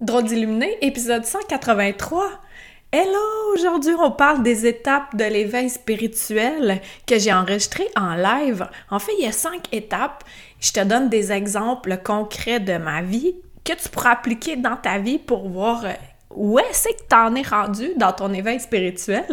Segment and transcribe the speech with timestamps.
[0.00, 2.30] Drôle d'illuminé, épisode 183.
[2.92, 3.52] Hello!
[3.52, 8.68] Aujourd'hui, on parle des étapes de l'éveil spirituel que j'ai enregistré en live.
[8.92, 10.22] En fait, il y a cinq étapes.
[10.60, 13.34] Je te donne des exemples concrets de ma vie
[13.64, 15.92] que tu pourras appliquer dans ta vie pour voir euh,
[16.32, 19.26] où est-ce que t'en es rendu dans ton éveil spirituel.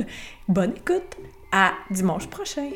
[0.48, 1.16] Bonne écoute!
[1.52, 2.72] À dimanche prochain!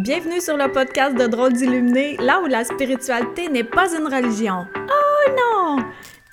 [0.00, 4.64] Bienvenue sur le podcast de Drôles d'illuminés, là où la spiritualité n'est pas une religion.
[4.76, 5.84] Oh non!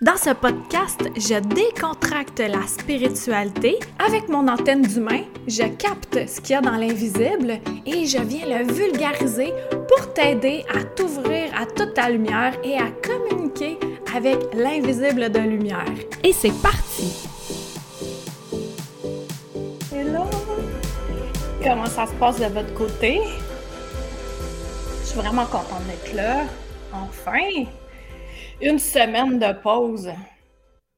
[0.04, 3.80] Dans ce podcast, je décontracte la spiritualité.
[3.98, 8.46] Avec mon antenne d'humain, je capte ce qu'il y a dans l'invisible et je viens
[8.46, 9.52] le vulgariser
[9.88, 13.80] pour t'aider à t'ouvrir à toute ta lumière et à communiquer
[14.16, 15.86] avec l'invisible de lumière.
[16.24, 17.28] Et c'est parti!
[19.92, 20.26] Hello!
[21.64, 23.22] Comment ça se passe de votre côté?
[25.16, 26.46] Vraiment contente d'être là.
[26.92, 27.64] Enfin!
[28.62, 30.12] Une semaine de pause.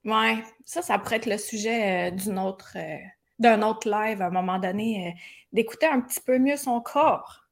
[0.06, 2.98] Ouais, ça, ça pourrait être le sujet euh, autre, euh,
[3.38, 5.12] d'un autre live à un moment donné, euh,
[5.54, 7.46] d'écouter un petit peu mieux son corps.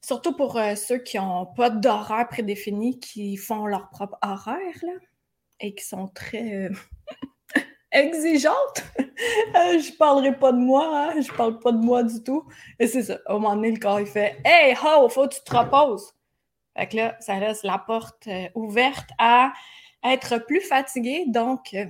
[0.00, 4.92] Surtout pour ceux qui n'ont pas d'horaire prédéfini, qui font leur propre horaire, là,
[5.60, 6.70] et qui sont très
[7.92, 8.84] exigeantes.
[8.98, 11.20] je parlerai pas de moi, hein?
[11.20, 12.44] je parle pas de moi du tout.
[12.78, 13.18] Et c'est ça.
[13.26, 16.12] Au moment donné, le corps, il fait Hey, ho, faut que tu te reposes.
[16.76, 19.52] Fait que là, ça laisse la porte euh, ouverte à
[20.04, 21.84] être plus fatigué, donc euh,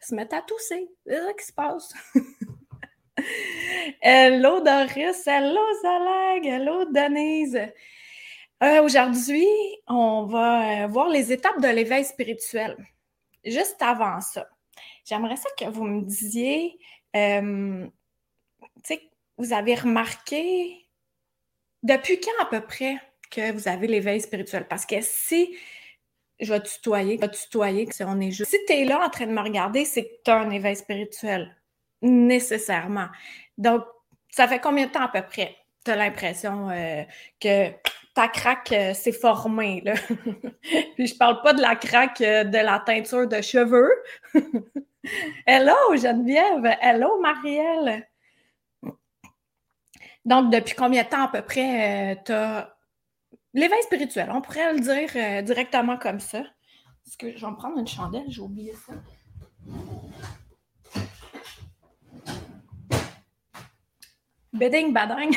[0.00, 0.88] se mettre à tousser.
[1.06, 1.94] C'est ça qui se passe.
[4.02, 7.58] hello Doris, hello Zalag, hello Denise.
[8.62, 9.46] Euh, aujourd'hui,
[9.86, 12.76] on va voir les étapes de l'éveil spirituel.
[13.44, 14.48] Juste avant ça,
[15.08, 16.78] j'aimerais ça que vous me disiez
[17.16, 17.88] euh,
[19.38, 20.88] vous avez remarqué
[21.82, 22.96] depuis quand à peu près
[23.30, 24.66] que vous avez l'éveil spirituel?
[24.68, 25.56] Parce que si
[26.40, 28.50] je vais tutoyer, je vais tutoyer, que on est juste.
[28.50, 30.76] Si tu es là en train de me regarder, c'est que tu as un éveil
[30.76, 31.56] spirituel.
[32.02, 33.08] Nécessairement.
[33.56, 33.82] Donc,
[34.30, 35.56] ça fait combien de temps à peu près?
[35.84, 37.02] Tu as l'impression euh,
[37.40, 37.70] que
[38.14, 39.82] ta craque euh, s'est formée.
[39.84, 39.94] Là.
[40.96, 43.90] Puis je parle pas de la craque de la teinture de cheveux.
[45.46, 48.08] Hello Geneviève, hello Marielle.
[50.24, 52.76] Donc, depuis combien de temps à peu près euh, tu as
[53.54, 54.30] l'éveil spirituel?
[54.30, 56.40] On pourrait le dire euh, directement comme ça.
[57.06, 58.92] Est-ce que je vais me prendre une chandelle, j'ai oublié ça.
[64.52, 65.36] Bedding bading.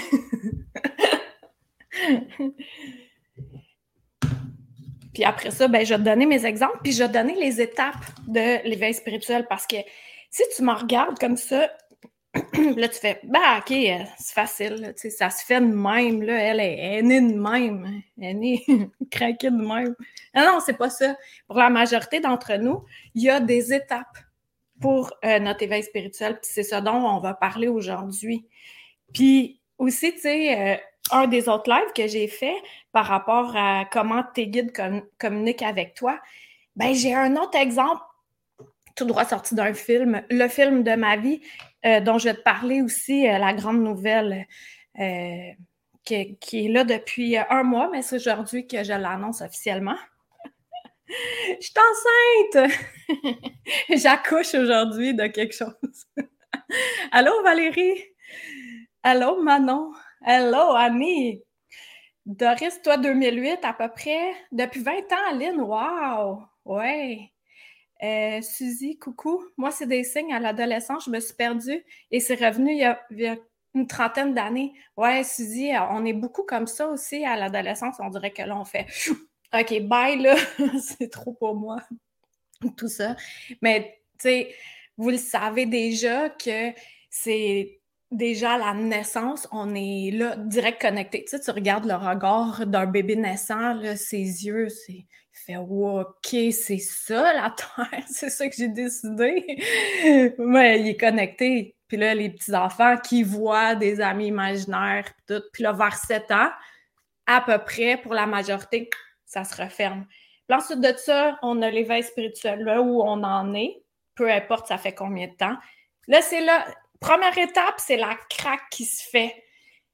[5.14, 7.36] Puis après ça, ben, je vais te donner mes exemples, puis je vais te donner
[7.36, 9.78] les étapes de l'éveil spirituel parce que
[10.30, 11.70] si tu me regardes comme ça,
[12.78, 16.40] là, tu fais, bah, OK, euh, c'est facile, sais, ça se fait de même, là,
[16.40, 18.66] elle est, née de même, elle est née
[19.12, 19.96] craquée de même.
[20.34, 21.18] Non, non, c'est pas ça.
[21.48, 22.86] Pour la majorité d'entre nous,
[23.16, 24.18] il y a des étapes
[24.80, 28.46] pour euh, notre éveil spirituel, puis c'est ça dont on va parler aujourd'hui.
[29.14, 30.78] Puis aussi, tu sais, euh,
[31.12, 32.56] un des autres lives que j'ai fait
[32.92, 34.74] par rapport à comment tes guides
[35.20, 36.20] communiquent avec toi,
[36.76, 38.02] ben j'ai un autre exemple
[38.96, 41.42] tout droit sorti d'un film, le film de ma vie,
[41.86, 44.46] euh, dont je vais te parler aussi, euh, la grande nouvelle
[45.00, 45.52] euh,
[46.04, 49.98] qui, qui, est là depuis un mois, mais c'est aujourd'hui que je l'annonce officiellement.
[51.08, 51.74] je suis
[52.54, 52.72] enceinte!
[53.90, 56.06] J'accouche aujourd'hui de quelque chose.
[57.12, 58.04] Allô, Valérie?
[59.04, 59.92] Allô, Manon?
[60.24, 61.42] Hello, Annie!
[62.28, 64.34] Doris, toi, 2008 à peu près.
[64.52, 66.44] Depuis 20 ans, Aline, wow!
[66.64, 67.32] Ouais.
[68.04, 69.44] Euh, Suzy, coucou.
[69.58, 71.06] Moi, c'est des signes à l'adolescence.
[71.06, 72.78] Je me suis perdue et c'est revenu il
[73.18, 73.36] y, a,
[73.74, 74.74] une trentaine d'années.
[74.96, 77.96] Ouais, Suzy, on est beaucoup comme ça aussi à l'adolescence.
[78.00, 78.86] On dirait que là, on fait
[79.60, 80.36] OK, bye, là.
[80.80, 81.78] c'est trop pour moi.
[82.78, 83.16] Tout ça.
[83.64, 84.56] Mais, tu sais,
[84.98, 86.74] vous le savez déjà que
[87.10, 87.81] c'est
[88.12, 91.24] déjà la naissance, on est là, direct connecté.
[91.24, 95.06] Tu sais, tu regardes le regard d'un bébé naissant, ses yeux, c'est.
[95.34, 99.44] Il fait OK, c'est ça la Terre, c'est ça que j'ai décidé.
[100.38, 101.76] Mais il est connecté.
[101.88, 105.64] Puis là, les petits-enfants qui voient des amis imaginaires, puis tout.
[105.64, 106.50] Là, vers 7 ans,
[107.26, 108.90] à peu près, pour la majorité,
[109.26, 110.06] ça se referme.
[110.48, 113.82] Puis ensuite de ça, on a l'éveil spirituel, là où on en est,
[114.16, 115.56] peu importe ça fait combien de temps.
[116.08, 116.66] Là, c'est là,
[117.02, 119.44] Première étape, c'est la craque qui se fait.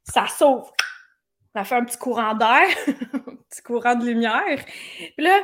[0.04, 0.74] Ça s'ouvre.
[1.56, 4.63] Ça fait un petit courant d'air, un petit courant de lumière.
[5.15, 5.42] Puis là,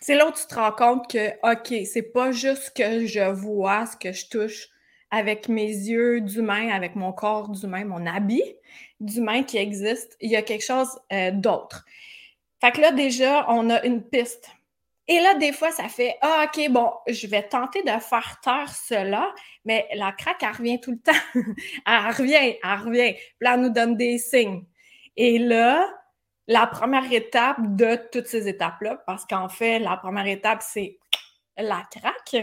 [0.00, 3.30] c'est là où tu te rends compte que, OK, c'est pas juste ce que je
[3.30, 4.68] vois, ce que je touche
[5.10, 8.42] avec mes yeux d'humain, avec mon corps d'humain, mon habit
[9.00, 10.16] d'humain qui existe.
[10.20, 11.84] Il y a quelque chose euh, d'autre.
[12.60, 14.50] Fait que là, déjà, on a une piste.
[15.06, 18.74] Et là, des fois, ça fait Ah, OK, bon, je vais tenter de faire taire
[18.74, 19.34] cela,
[19.64, 21.12] mais la craque, elle revient tout le temps.
[21.86, 23.12] elle revient, elle revient.
[23.14, 24.64] Puis là, elle nous donne des signes.
[25.16, 25.86] Et là,
[26.46, 30.98] la première étape de toutes ces étapes-là, parce qu'en fait, la première étape, c'est
[31.56, 32.36] la craque,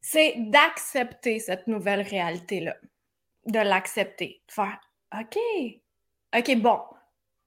[0.00, 2.76] c'est d'accepter cette nouvelle réalité-là.
[3.46, 4.42] De l'accepter.
[4.48, 4.78] De faire
[5.18, 5.38] OK,
[6.36, 6.80] OK, bon,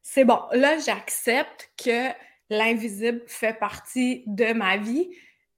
[0.01, 0.41] c'est bon.
[0.51, 2.09] Là, j'accepte que
[2.51, 5.09] l'invisible fait partie de ma vie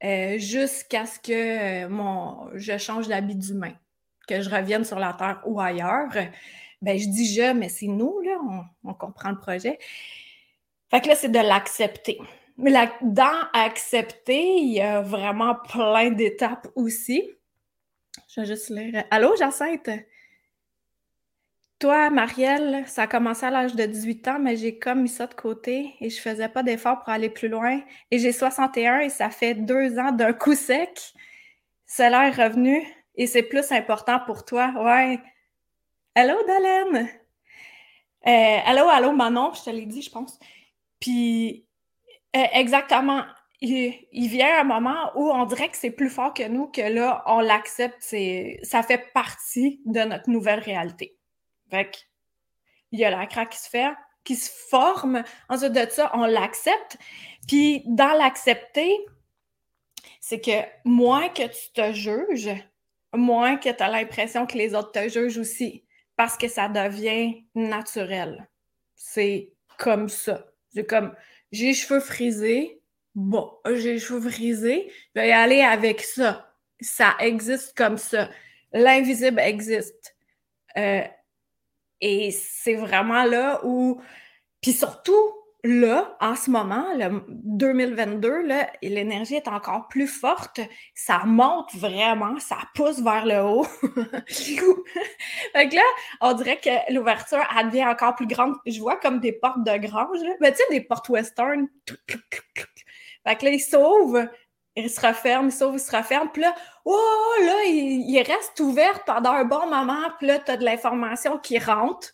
[0.03, 3.73] euh, jusqu'à ce que euh, mon, je change d'habit d'humain,
[4.27, 6.11] que je revienne sur la Terre ou ailleurs.
[6.81, 8.37] Ben, je dis je, mais c'est nous, là,
[8.83, 9.79] on, comprend le projet.
[10.91, 12.19] Fait que là, c'est de l'accepter.
[12.57, 17.27] Mais dans accepter, il y a vraiment plein d'étapes aussi.
[18.27, 19.03] Je vais juste lire.
[19.09, 19.89] Allô, Jacinthe?
[21.83, 25.27] Toi, Marielle, ça a commencé à l'âge de 18 ans, mais j'ai comme mis ça
[25.27, 27.81] de côté et je faisais pas d'effort pour aller plus loin.
[28.09, 31.13] Et j'ai 61 et ça fait deux ans d'un coup sec.
[31.85, 32.81] Cela est revenu
[33.15, 34.71] et c'est plus important pour toi.
[34.77, 35.19] Ouais.
[36.15, 37.09] Allô, Dalène?
[38.27, 40.39] Euh, allô, allô, Manon, je te l'ai dit, je pense.
[41.01, 41.67] Puis,
[42.33, 43.23] euh, exactement.
[43.59, 46.79] Il, il, vient un moment où on dirait que c'est plus fort que nous, que
[46.79, 48.01] là, on l'accepte.
[48.63, 51.17] Ça fait partie de notre nouvelle réalité.
[51.73, 52.07] Fait
[52.91, 53.91] il y a la craque qui se fait,
[54.23, 55.23] qui se forme.
[55.49, 56.99] Ensuite de ça, on l'accepte.
[57.47, 58.95] Puis dans l'accepter,
[60.21, 62.51] c'est que moins que tu te juges,
[63.11, 65.83] moins que tu as l'impression que les autres te jugent aussi,
[66.15, 68.47] parce que ça devient naturel.
[68.95, 70.45] C'est comme ça.
[70.71, 71.15] C'est comme,
[71.51, 72.79] j'ai les cheveux frisés,
[73.15, 76.53] bon, j'ai les cheveux frisés, je vais y aller avec ça.
[76.79, 78.29] Ça existe comme ça.
[78.71, 80.15] L'invisible existe.
[80.77, 81.03] Euh,
[82.03, 84.01] et c'est vraiment là où.
[84.61, 85.33] Puis surtout,
[85.63, 90.59] là, en ce moment, le 2022, là, l'énergie est encore plus forte.
[90.93, 93.63] Ça monte vraiment, ça pousse vers le haut.
[94.27, 95.81] fait que là,
[96.19, 98.55] on dirait que l'ouverture, devient encore plus grande.
[98.65, 100.19] Je vois comme des portes de grange.
[100.41, 101.69] Mais tu sais, des portes western.
[103.25, 104.27] Fait que là, il s'ouvre
[104.75, 106.29] il se referme, il s'ouvre, il se referme.
[106.31, 106.55] Puis là,
[106.85, 110.09] oh, là, il, reste ouvert pendant un bon moment.
[110.17, 112.09] Puis là, tu as de l'information qui rentre.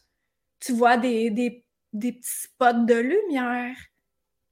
[0.59, 1.63] Tu vois des, des,
[1.93, 3.75] des petits spots de lumière.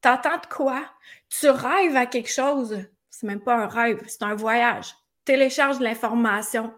[0.02, 0.86] T'entends de quoi?
[1.30, 2.80] Tu rêves à quelque chose.
[3.10, 4.94] C'est même pas un rêve, c'est un voyage.
[5.26, 6.74] Télécharge l'information.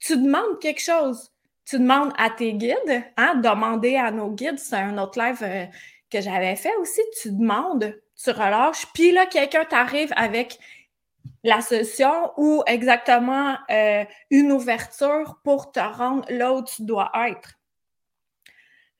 [0.00, 1.32] Tu demandes quelque chose.
[1.64, 5.66] Tu demandes à tes guides, hein, demander à nos guides, c'est un autre live euh,
[6.10, 7.02] que j'avais fait aussi.
[7.20, 10.58] Tu demandes tu relâches, puis là, quelqu'un t'arrive avec
[11.44, 17.54] la solution ou exactement euh, une ouverture pour te rendre là où tu dois être.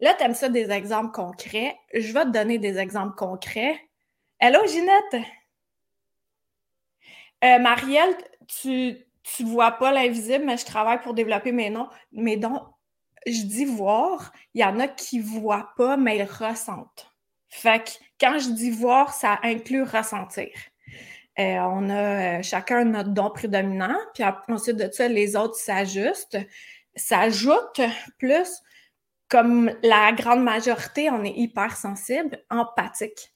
[0.00, 1.76] Là, tu aimes ça des exemples concrets.
[1.92, 3.80] Je vais te donner des exemples concrets.
[4.38, 5.26] Hello, Ginette!
[7.44, 8.16] Euh, Marielle,
[8.46, 9.04] tu
[9.40, 12.62] ne vois pas l'invisible, mais je travaille pour développer mes noms, mes dons.
[13.26, 17.07] Je dis voir, il y en a qui ne voient pas, mais ils ressentent.
[17.48, 17.90] Fait que
[18.20, 20.50] quand je dis voir, ça inclut ressentir.
[21.38, 26.38] Euh, on a euh, chacun notre don prédominant, puis ensuite de ça, les autres s'ajustent,
[26.96, 27.80] s'ajoutent
[28.18, 28.60] plus.
[29.28, 33.32] Comme la grande majorité, on est hyper sensible, empathique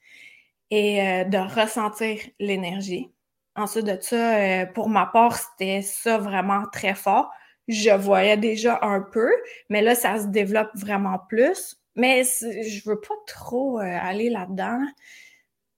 [0.70, 3.12] et euh, de ressentir l'énergie.
[3.54, 7.30] Ensuite de ça, pour ma part, c'était ça vraiment très fort.
[7.68, 9.30] Je voyais déjà un peu,
[9.68, 11.76] mais là, ça se développe vraiment plus.
[11.94, 14.80] Mais je veux pas trop euh, aller là-dedans.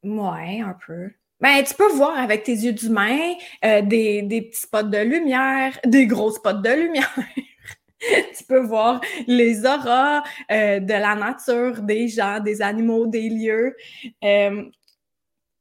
[0.03, 1.11] Ouais, un peu.
[1.41, 5.79] Ben, tu peux voir avec tes yeux d'humain euh, des, des petits spots de lumière,
[5.85, 7.15] des gros spots de lumière.
[7.99, 13.77] tu peux voir les auras euh, de la nature, des gens, des animaux, des lieux.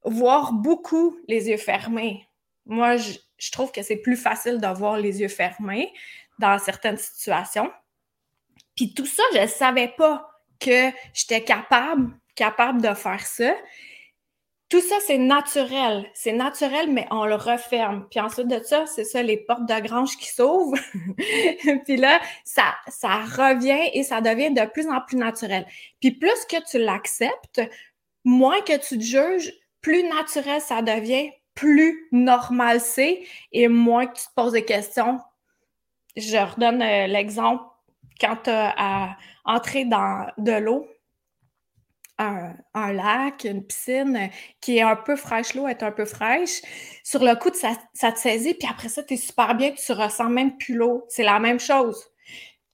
[0.06, 2.28] voir beaucoup les yeux fermés.
[2.66, 5.92] Moi, je, je trouve que c'est plus facile de voir les yeux fermés
[6.40, 7.72] dans certaines situations.
[8.76, 13.54] Puis tout ça, je ne savais pas que j'étais capable, capable de faire ça.
[14.70, 16.10] Tout ça, c'est naturel.
[16.16, 18.08] C'est naturel, mais on le referme.
[18.10, 20.80] Puis ensuite de ça, c'est ça, les portes de grange qui s'ouvrent.
[21.86, 25.68] puis là, ça, ça revient et ça devient de plus en plus naturel.
[26.00, 27.62] Puis plus que tu l'acceptes,
[28.24, 34.18] moins que tu te juges, plus naturel ça devient, plus normal c'est et moins que
[34.18, 35.20] tu te poses des questions.
[36.16, 37.64] Je redonne euh, l'exemple
[38.20, 40.88] quand tu as à entrer dans de l'eau,
[42.20, 44.30] un, lac, une piscine
[44.62, 46.62] qui est un peu fraîche, l'eau est un peu fraîche,
[47.04, 49.92] sur le coup, ça, ça te saisit, puis après ça, tu es super bien, tu
[49.92, 51.06] ressens même plus l'eau.
[51.10, 52.06] C'est la même chose.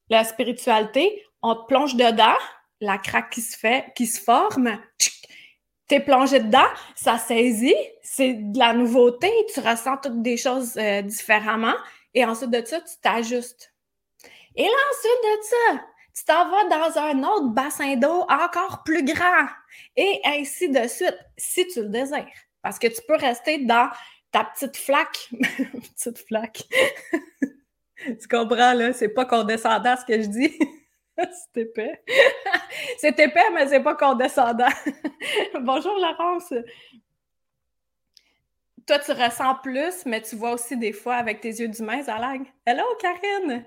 [0.10, 2.38] La spiritualité, on te plonge dedans,
[2.81, 4.77] la craque qui se fait, qui se forme,
[5.88, 11.01] t'es plongé dedans, ça saisit, c'est de la nouveauté, tu ressens toutes des choses euh,
[11.01, 11.75] différemment,
[12.13, 13.68] et ensuite de ça, tu t'ajustes.
[14.59, 19.05] Et là, ensuite de ça, tu t'en vas dans un autre bassin d'eau encore plus
[19.05, 19.47] grand,
[19.95, 22.27] et ainsi de suite, si tu le désires.
[22.61, 23.89] Parce que tu peux rester dans
[24.33, 25.29] ta petite flaque.
[25.95, 26.63] petite flaque.
[27.95, 28.91] tu comprends, là?
[28.91, 30.59] C'est pas condescendant ce que je dis.
[31.17, 32.03] c'est épais.
[32.97, 34.67] c'est épais, mais c'est pas condescendant.
[35.61, 36.53] Bonjour, Laurence.
[38.85, 42.41] Toi, tu ressens plus, mais tu vois aussi des fois avec tes yeux d'humain, Zalag.
[42.65, 43.63] Hello, Karine.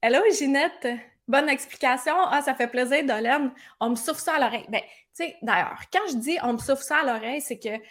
[0.00, 0.86] Hello, Ginette?
[1.26, 2.14] Bonne explication.
[2.16, 3.50] Ah, ça fait plaisir, Dolène.
[3.80, 4.64] On me souffle ça à l'oreille.
[4.68, 7.82] Ben, tu sais, d'ailleurs, quand je dis on me souffle ça à l'oreille, c'est que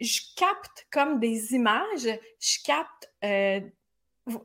[0.00, 2.08] je capte comme des images,
[2.40, 3.60] je capte euh,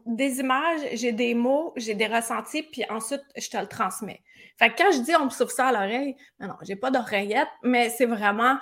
[0.06, 4.22] des images, j'ai des mots, j'ai des ressentis, puis ensuite, je te le transmets.
[4.58, 6.92] Fait que quand je dis on me souffle ça à l'oreille, non, non, j'ai pas
[6.92, 8.58] d'oreillette, mais c'est vraiment,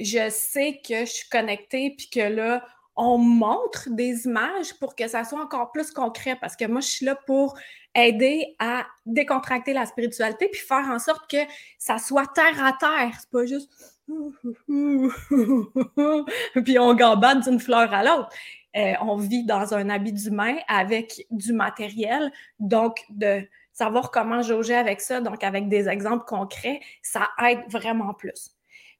[0.00, 5.06] je sais que je suis connectée, puis que là, on montre des images pour que
[5.06, 7.56] ça soit encore plus concret, parce que moi, je suis là pour
[7.94, 11.38] aider à décontracter la spiritualité, puis faire en sorte que
[11.78, 13.16] ça soit terre à terre.
[13.20, 13.70] C'est pas juste
[16.64, 18.28] puis on gambade d'une fleur à l'autre.
[18.76, 24.74] Euh, on vit dans un habit d'humain avec du matériel, donc de savoir comment jauger
[24.74, 28.50] avec ça, donc avec des exemples concrets, ça aide vraiment plus.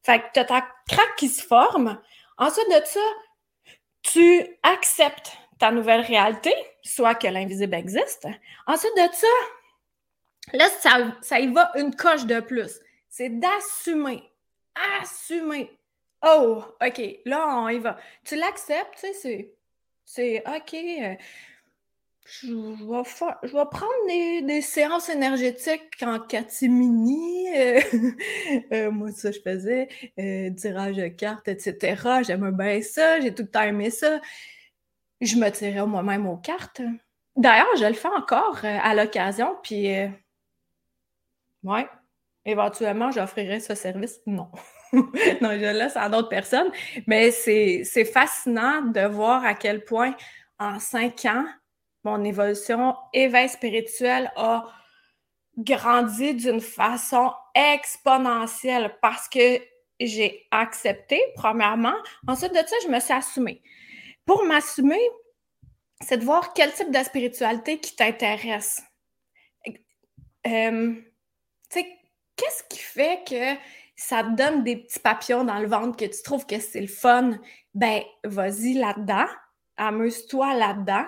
[0.02, 2.00] Fait que tu as ta craque qui se forme.
[2.38, 3.00] Ensuite de ça,
[4.12, 8.26] tu acceptes ta nouvelle réalité, soit que l'invisible existe.
[8.66, 9.26] Ensuite de ça,
[10.52, 12.80] là, ça, ça y va une coche de plus.
[13.08, 14.22] C'est d'assumer
[15.00, 15.70] assumer.
[16.22, 17.98] Oh, OK, là, on y va.
[18.24, 19.54] Tu l'acceptes, tu sais,
[20.04, 21.18] c'est, OK.
[22.44, 27.48] Euh, je, vais je vais prendre des, séances énergétiques en catimini.
[27.56, 27.80] Euh,
[28.72, 29.88] euh, moi, ça, je faisais
[30.56, 32.22] tirage de cartes, etc.
[32.26, 33.20] J'aimais bien ça.
[33.20, 34.20] J'ai tout le temps aimé ça.
[35.20, 36.82] Je me tirais moi-même aux cartes.
[37.36, 39.88] D'ailleurs, je le fais encore à l'occasion, puis
[41.62, 41.88] ouais,
[42.44, 44.20] éventuellement, j'offrirai ce service.
[44.26, 44.50] Non.
[44.92, 46.70] non, je le laisse à d'autres personnes.
[47.06, 50.14] Mais c'est fascinant de voir à quel point,
[50.58, 51.44] en cinq ans,
[52.06, 54.72] mon évolution éveil spirituel a
[55.58, 59.60] grandi d'une façon exponentielle parce que
[59.98, 61.96] j'ai accepté, premièrement.
[62.28, 63.60] Ensuite de ça, je me suis assumée.
[64.24, 65.00] Pour m'assumer,
[66.00, 68.82] c'est de voir quel type de spiritualité qui t'intéresse.
[70.46, 70.94] Euh,
[71.72, 73.60] qu'est-ce qui fait que
[73.96, 76.86] ça te donne des petits papillons dans le ventre, que tu trouves que c'est le
[76.86, 77.40] fun?
[77.74, 79.26] Ben, vas-y là-dedans,
[79.76, 81.06] amuse-toi là-dedans.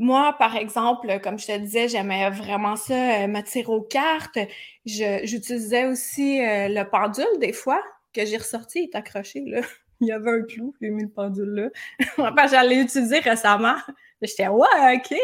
[0.00, 4.38] Moi, par exemple, comme je te disais, j'aimais vraiment ça, euh, me tirer aux cartes.
[4.86, 7.82] J'utilisais aussi euh, le pendule des fois,
[8.14, 9.60] que j'ai ressorti, il est accroché, là.
[10.00, 11.68] Il y avait un clou, j'ai mis le pendule là.
[12.16, 13.76] enfin, j'allais l'utiliser récemment.
[14.22, 15.14] J'étais ouais, OK.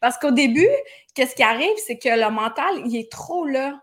[0.00, 0.68] Parce qu'au début,
[1.16, 3.82] qu'est-ce qui arrive, c'est que le mental, il est trop là.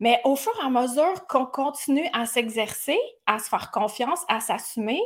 [0.00, 4.40] Mais au fur et à mesure qu'on continue à s'exercer, à se faire confiance, à
[4.40, 5.00] s'assumer,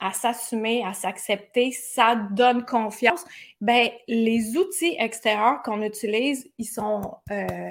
[0.00, 3.24] à s'assumer, à s'accepter, ça donne confiance.
[3.60, 7.70] Ben, les outils extérieurs qu'on utilise, ils sont, euh,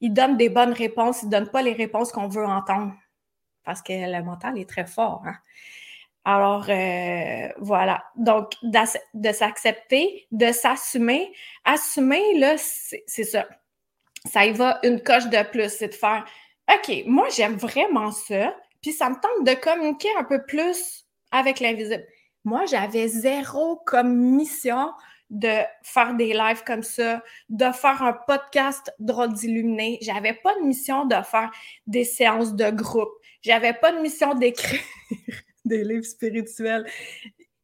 [0.00, 2.94] ils donnent des bonnes réponses, ils donnent pas les réponses qu'on veut entendre,
[3.64, 5.22] parce que le mental est très fort.
[5.26, 5.34] Hein.
[6.24, 8.04] Alors, euh, voilà.
[8.16, 11.32] Donc, de s'accepter, de s'assumer.
[11.64, 13.46] Assumer, là, c'est ça
[14.26, 16.24] ça y va une coche de plus, c'est de faire
[16.70, 21.60] OK, moi j'aime vraiment ça, puis ça me tente de communiquer un peu plus avec
[21.60, 22.04] l'invisible.
[22.44, 24.92] Moi, j'avais zéro comme mission
[25.30, 29.98] de faire des lives comme ça, de faire un podcast drôle d'illuminé.
[30.00, 31.50] J'avais pas de mission de faire
[31.86, 33.10] des séances de groupe.
[33.42, 34.80] J'avais pas de mission d'écrire
[35.64, 36.86] des livres spirituels.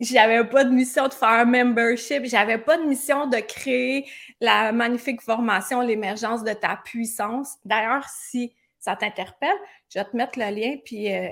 [0.01, 2.25] J'avais pas de mission de faire un membership.
[2.27, 4.07] J'avais pas de mission de créer
[4.41, 7.55] la magnifique formation, l'émergence de ta puissance.
[7.65, 9.57] D'ailleurs, si ça t'interpelle,
[9.89, 11.31] je vais te mettre le lien, puis euh,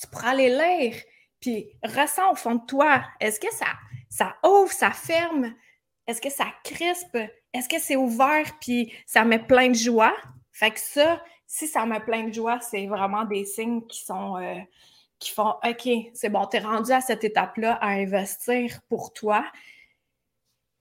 [0.00, 0.96] tu pourras aller lire,
[1.40, 3.66] puis ressens au fond de toi, est-ce que ça,
[4.08, 5.54] ça ouvre, ça ferme?
[6.06, 7.18] Est-ce que ça crispe?
[7.52, 10.14] Est-ce que c'est ouvert, puis ça met plein de joie?
[10.52, 14.36] Fait que ça, si ça met plein de joie, c'est vraiment des signes qui sont...
[14.38, 14.58] Euh,
[15.20, 19.44] qui font OK, c'est bon, tu es rendu à cette étape-là à investir pour toi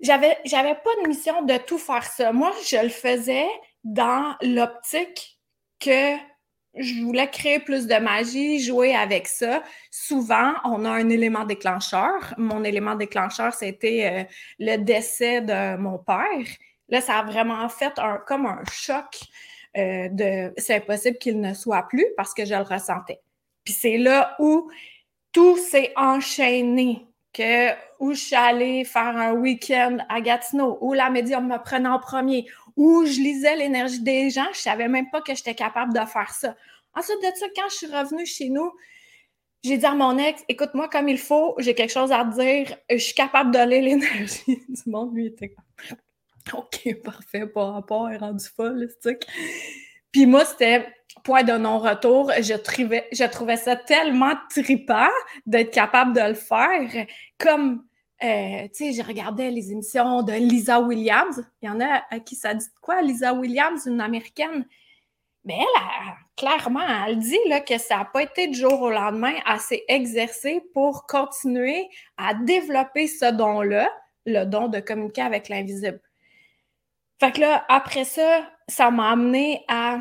[0.03, 2.31] j'avais, j'avais pas de mission de tout faire ça.
[2.31, 3.47] Moi, je le faisais
[3.83, 5.39] dans l'optique
[5.79, 6.15] que
[6.75, 9.63] je voulais créer plus de magie, jouer avec ça.
[9.91, 12.33] Souvent, on a un élément déclencheur.
[12.37, 16.47] Mon élément déclencheur, c'était euh, le décès de mon père.
[16.89, 19.21] Là, ça a vraiment fait un, comme un choc
[19.77, 23.21] euh, de c'est impossible qu'il ne soit plus parce que je le ressentais.
[23.63, 24.69] Puis c'est là où
[25.31, 31.09] tout s'est enchaîné, que où je suis allée faire un week-end à Gatineau, où la
[31.09, 35.21] médium me prenait en premier, où je lisais l'énergie des gens, je savais même pas
[35.21, 36.55] que j'étais capable de faire ça.
[36.95, 38.71] Ensuite de ça, quand je suis revenue chez nous,
[39.63, 42.77] j'ai dit à mon ex, écoute-moi comme il faut, j'ai quelque chose à te dire,
[42.89, 45.15] je suis capable de lire l'énergie du monde.
[45.15, 45.55] Lui, était
[46.53, 49.09] OK, parfait, pas rapport, est rendu folle, ce
[50.11, 50.85] Puis moi, c'était
[51.23, 52.31] point de non-retour.
[52.41, 55.09] Je trouvais, je trouvais ça tellement tripant
[55.45, 57.05] d'être capable de le faire.
[57.37, 57.85] Comme,
[58.23, 61.43] euh, tu sais, je regardais les émissions de Lisa Williams.
[61.61, 64.65] Il y en a à qui ça dit quoi, Lisa Williams, une américaine?
[65.45, 69.33] Mais elle, clairement, elle dit là, que ça n'a pas été du jour au lendemain.
[69.45, 73.89] Elle s'est exercée pour continuer à développer ce don-là,
[74.25, 75.99] le don de communiquer avec l'invisible.
[77.19, 79.99] Fait que là, après ça, ça m'a amené à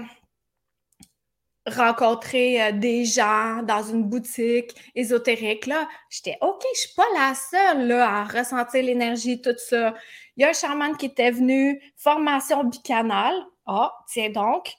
[1.66, 5.66] rencontrer euh, des gens dans une boutique ésotérique.
[5.66, 9.95] Là, j'étais OK, je suis pas la seule là, à ressentir l'énergie, tout ça.
[10.37, 13.37] Il y a un chaman qui était venu, formation bicanale.
[13.66, 14.73] Ah, tiens donc,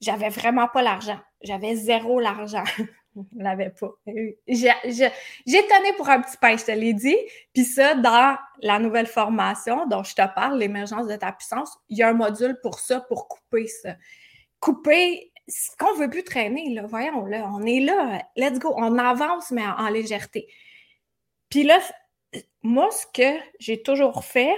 [0.00, 1.18] j'avais vraiment pas l'argent.
[1.42, 2.64] J'avais zéro l'argent.
[3.16, 3.92] Je l'avais pas.
[5.62, 7.16] Tenu pour un petit pain, je te l'ai dit.
[7.54, 11.96] Puis ça, dans la nouvelle formation dont je te parle, l'émergence de ta puissance, il
[11.96, 13.94] y a un module pour ça, pour couper ça.
[14.60, 16.86] Couper ce qu'on veut plus traîner, là.
[16.86, 18.22] Voyons, là, on est là.
[18.36, 18.74] Let's go.
[18.76, 20.48] On avance, mais en, légèreté.
[21.48, 21.80] Puis là,
[22.62, 24.56] moi, ce que j'ai toujours fait,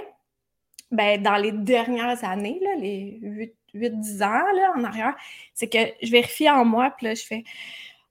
[0.91, 5.15] ben, dans les dernières années, là, les 8-10 ans là, en arrière,
[5.53, 7.43] c'est que je vérifie en moi, puis là, je fais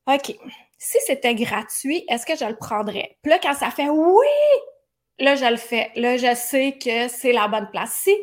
[0.06, 0.37] OK,
[0.78, 3.16] si c'était gratuit, est-ce que je le prendrais?
[3.23, 4.26] Puis là, quand ça fait oui,
[5.18, 5.90] là, je le fais.
[5.97, 7.92] Là, je sais que c'est la bonne place.
[7.92, 8.14] Si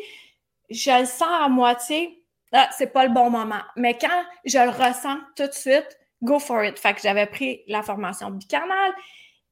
[0.70, 2.24] je le sens à moitié,
[2.56, 3.62] ah, c'est pas le bon moment.
[3.76, 6.80] Mais quand je le ressens tout de suite, go for it.
[6.80, 8.94] Fait que j'avais pris la formation bicanale.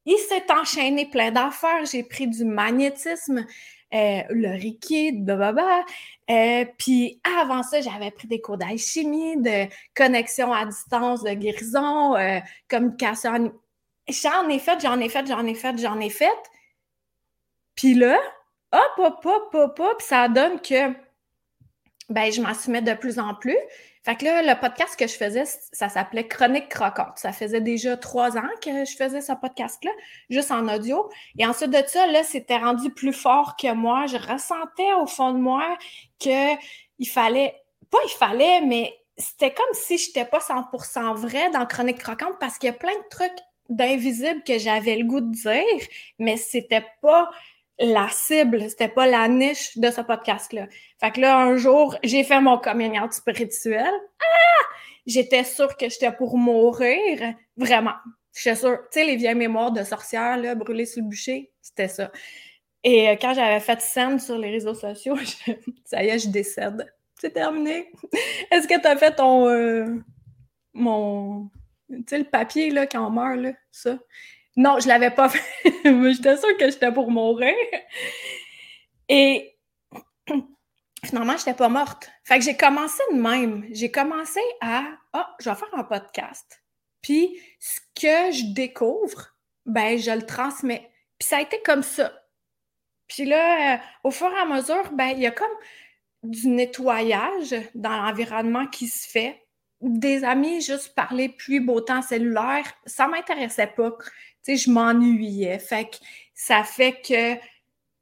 [0.05, 1.85] Il s'est enchaîné plein d'affaires.
[1.85, 3.45] J'ai pris du magnétisme.
[3.93, 5.83] Euh, le Reiki, blablabla.
[6.31, 12.15] Euh, puis avant ça, j'avais pris des cours d'alchimie, de connexion à distance, de guérison,
[12.15, 13.53] euh, communication.
[14.07, 16.31] J'en ai fait, j'en ai fait, j'en ai fait, j'en ai fait.
[17.75, 18.17] Puis là,
[18.71, 20.93] hop, hop, hop, hop, hop, ça donne que
[22.13, 23.57] ben, je m'assumais de plus en plus.
[24.03, 27.17] Fait que là, le podcast que je faisais, ça s'appelait Chronique croquante.
[27.17, 29.89] Ça faisait déjà trois ans que je faisais ce podcast-là,
[30.29, 31.09] juste en audio.
[31.39, 34.05] Et ensuite de ça, là, c'était rendu plus fort que moi.
[34.05, 35.75] Je ressentais au fond de moi
[36.23, 36.53] que
[36.99, 37.55] il fallait,
[37.89, 42.37] pas il fallait, mais c'était comme si je n'étais pas 100% vrai dans Chronique croquante
[42.39, 45.87] parce qu'il y a plein de trucs d'invisibles que j'avais le goût de dire,
[46.19, 47.31] mais c'était pas
[47.79, 50.67] la cible, c'était pas la niche de ce podcast-là.
[50.99, 53.91] Fait que là, un jour, j'ai fait mon coming spirituel.
[54.21, 54.65] Ah!
[55.05, 57.33] J'étais sûre que j'étais pour mourir.
[57.57, 57.93] Vraiment.
[58.35, 58.79] J'étais sûre.
[58.91, 62.11] Tu sais, les vieilles mémoires de sorcières, là, brûlées sur le bûcher, c'était ça.
[62.83, 65.17] Et euh, quand j'avais fait scène sur les réseaux sociaux,
[65.85, 66.93] ça y est, je décède.
[67.19, 67.91] C'est terminé.
[68.51, 69.47] Est-ce que tu as fait ton.
[69.47, 69.99] Euh,
[70.73, 71.49] mon.
[71.89, 73.97] Tu sais, le papier, là, quand on meurt, là, ça?
[74.55, 75.41] Non, je l'avais pas fait.
[75.83, 77.55] j'étais sûre que j'étais pour mourir.
[79.09, 79.57] Et
[81.05, 82.11] finalement, j'étais pas morte.
[82.23, 83.65] Fait que j'ai commencé de même.
[83.71, 86.63] J'ai commencé à Ah, oh, je vais faire un podcast.
[87.01, 89.35] Puis ce que je découvre,
[89.65, 90.91] ben, je le transmets.
[91.19, 92.11] Puis ça a été comme ça.
[93.07, 95.51] Puis là, euh, au fur et à mesure, ben, il y a comme
[96.23, 99.42] du nettoyage dans l'environnement qui se fait.
[99.83, 103.91] Des amis, juste parler pluie, beau temps cellulaire, ça m'intéressait pas
[104.43, 105.59] sais, je m'ennuyais.
[105.59, 105.97] Fait que
[106.33, 107.35] ça fait que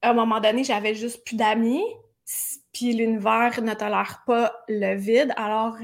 [0.04, 1.84] à un moment donné, j'avais juste plus d'amis,
[2.74, 5.32] puis l'univers ne tolère pas le vide.
[5.38, 5.78] Alors,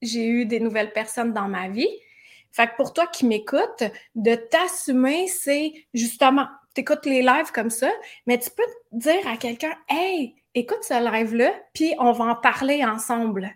[0.00, 1.88] j'ai eu des nouvelles personnes dans ma vie.
[2.52, 3.82] Fait que pour toi qui m'écoutes,
[4.14, 7.90] de t'assumer, c'est justement, t'écoutes les lives comme ça,
[8.28, 12.84] mais tu peux dire à quelqu'un, hey, écoute ce live-là, puis on va en parler
[12.84, 13.52] ensemble.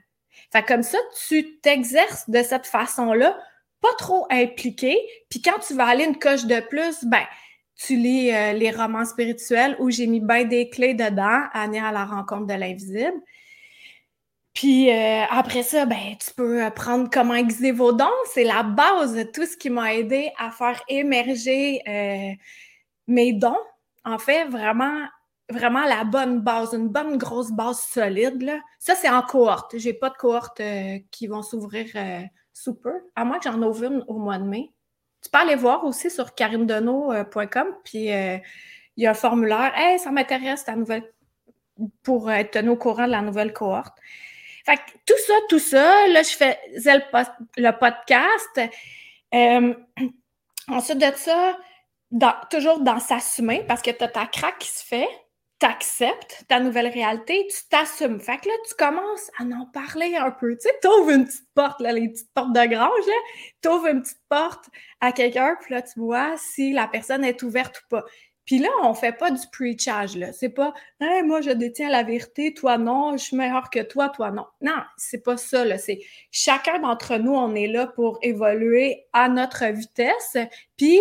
[0.52, 3.38] Fait comme ça, tu t'exerces de cette façon-là
[3.80, 4.98] pas trop impliqué.
[5.30, 7.24] Puis quand tu vas aller une coche de plus, ben,
[7.76, 11.92] tu lis euh, les romans spirituels où j'ai mis bien des clés dedans, Annie à
[11.92, 13.20] la rencontre de l'invisible.
[14.52, 18.06] Puis euh, après ça, ben, tu peux euh, prendre comment aiguiser vos dons.
[18.32, 21.80] C'est la base de tout ce qui m'a aidé à faire émerger
[23.06, 23.56] mes dons.
[24.04, 25.06] En fait, vraiment,
[25.50, 28.42] vraiment la bonne base, une bonne grosse base solide.
[28.42, 28.61] Là.
[28.78, 29.78] Ça, c'est en cohorte.
[29.78, 30.61] J'ai pas de cohorte
[31.11, 31.87] qui vont s'ouvrir
[32.52, 34.72] super, à moins que j'en ouvre une au mois de mai.
[35.22, 38.38] Tu peux aller voir aussi sur karimdenault.com, puis euh,
[38.96, 39.72] il y a un formulaire.
[39.76, 41.12] Hey, ça m'intéresse ta nouvelle
[42.02, 43.96] pour être tenu au courant de la nouvelle cohorte.
[44.64, 46.98] Fait que tout ça, tout ça, là, je faisais
[47.56, 48.61] le, podcast.
[49.34, 49.74] Euh,
[50.68, 51.58] ensuite de ça,
[52.50, 55.08] toujours dans s'assumer, parce que tu as ta craque qui se fait,
[55.61, 58.21] tu acceptes ta nouvelle réalité, tu t'assumes.
[58.21, 60.57] Fait que là, tu commences à en parler un peu.
[60.57, 64.03] Tu sais, ouvres une petite porte, là, les petites portes de grange, là, ouvres une
[64.03, 64.66] petite porte
[65.01, 68.05] à quelqu'un, puis là, tu vois si la personne est ouverte ou pas.
[68.44, 70.33] Puis là, on fait pas du preachage, là.
[70.33, 70.73] C'est pas
[71.25, 74.47] moi, je détiens la vérité, toi non, je suis meilleur que toi, toi non.
[74.62, 75.77] Non, c'est pas ça, là.
[75.77, 80.38] C'est chacun d'entre nous, on est là pour évoluer à notre vitesse,
[80.77, 80.99] puis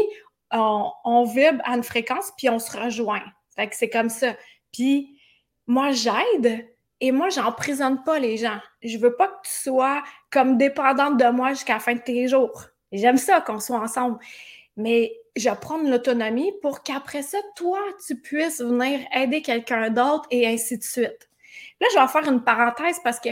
[0.52, 3.24] on, on vibre à une fréquence, puis on se rejoint.
[3.58, 4.36] Fait que c'est comme ça.
[4.72, 5.20] Puis
[5.66, 6.68] moi, j'aide
[7.00, 8.60] et moi, j'emprisonne pas les gens.
[8.82, 12.28] Je veux pas que tu sois comme dépendante de moi jusqu'à la fin de tes
[12.28, 12.66] jours.
[12.92, 14.18] J'aime ça qu'on soit ensemble.
[14.78, 20.48] Mais je prends l'autonomie pour qu'après ça, toi, tu puisses venir aider quelqu'un d'autre et
[20.48, 21.30] ainsi de suite.
[21.80, 23.30] Là, je vais faire une parenthèse parce que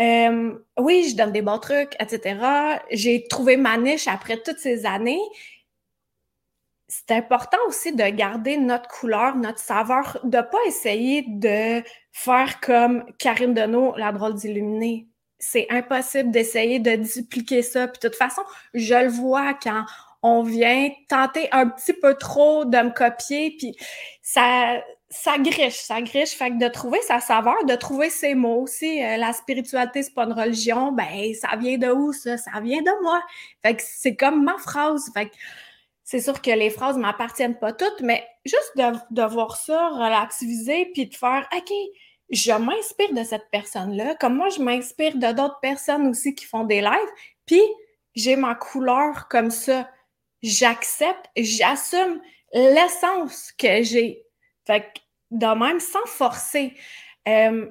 [0.00, 2.36] euh, oui, je donne des bons trucs, etc.
[2.90, 5.20] J'ai trouvé ma niche après toutes ces années,
[6.96, 12.60] c'est important aussi de garder notre couleur, notre saveur, de ne pas essayer de faire
[12.60, 15.08] comme Karine Deneau, la drôle d'illuminée.
[15.38, 17.88] C'est impossible d'essayer de dupliquer ça.
[17.88, 18.42] Puis de toute façon,
[18.74, 19.84] je le vois quand
[20.22, 23.76] on vient tenter un petit peu trop de me copier, puis
[24.22, 24.80] ça,
[25.10, 26.30] ça griche, ça griche.
[26.30, 29.02] Fait que de trouver sa saveur, de trouver ses mots aussi.
[29.02, 30.92] Euh, la spiritualité, c'est pas une religion.
[30.92, 32.38] Ben, ça vient de où, ça?
[32.38, 33.20] Ça vient de moi.
[33.62, 35.10] Fait que c'est comme ma phrase.
[35.12, 35.34] Fait que
[36.04, 41.06] c'est sûr que les phrases m'appartiennent pas toutes, mais juste de, voir ça, relativiser, puis
[41.06, 41.72] de faire OK,
[42.30, 46.64] je m'inspire de cette personne-là, comme moi, je m'inspire de d'autres personnes aussi qui font
[46.64, 47.12] des lives,
[47.46, 47.62] puis
[48.14, 49.90] j'ai ma couleur comme ça.
[50.42, 52.20] J'accepte, j'assume
[52.52, 54.26] l'essence que j'ai.
[54.66, 56.74] Fait que, de même, sans forcer.
[57.26, 57.70] Euh,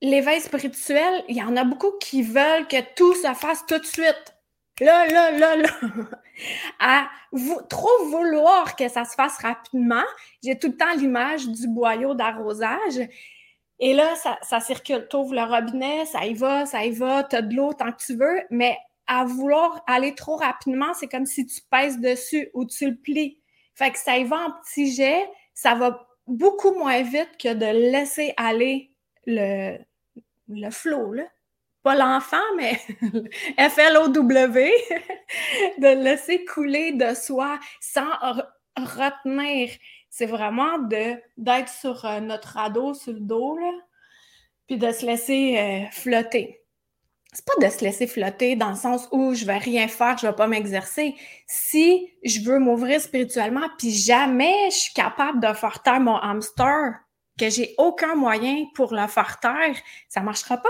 [0.00, 3.84] l'éveil spirituel, il y en a beaucoup qui veulent que tout se fasse tout de
[3.84, 4.31] suite
[4.82, 5.68] là, là, là, là,
[6.80, 7.08] à
[7.68, 10.04] trop vouloir que ça se fasse rapidement.
[10.42, 13.00] J'ai tout le temps l'image du boyau d'arrosage.
[13.78, 15.06] Et là, ça, circule.
[15.10, 18.02] Tu le robinet, ça y va, ça y va, tu as de l'eau tant que
[18.04, 22.64] tu veux, mais à vouloir aller trop rapidement, c'est comme si tu pèses dessus ou
[22.64, 23.40] tu le plies.
[23.74, 27.90] Fait que ça y va en petits jets, ça va beaucoup moins vite que de
[27.90, 28.92] laisser aller
[29.26, 29.78] le,
[30.48, 31.24] le flot, là
[31.82, 32.74] pas l'enfant, mais
[33.58, 34.70] F-L-O-W,
[35.78, 38.10] de laisser couler de soi sans
[38.76, 39.70] retenir.
[40.10, 43.72] C'est vraiment d'être sur euh, notre radeau, sur le dos, là,
[44.66, 46.60] puis de se laisser euh, flotter.
[47.32, 50.26] C'est pas de se laisser flotter dans le sens où je vais rien faire, je
[50.26, 51.14] vais pas m'exercer.
[51.46, 57.00] Si je veux m'ouvrir spirituellement, puis jamais je suis capable de faire taire mon hamster,
[57.38, 59.74] que j'ai aucun moyen pour le faire taire,
[60.08, 60.68] ça marchera pas.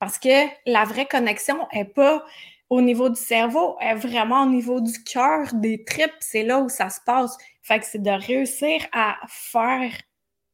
[0.00, 2.24] Parce que la vraie connexion est pas
[2.70, 6.68] au niveau du cerveau, est vraiment au niveau du cœur, des tripes, c'est là où
[6.68, 7.36] ça se passe.
[7.62, 9.92] Fait que c'est de réussir à faire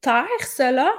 [0.01, 0.93] taire cela,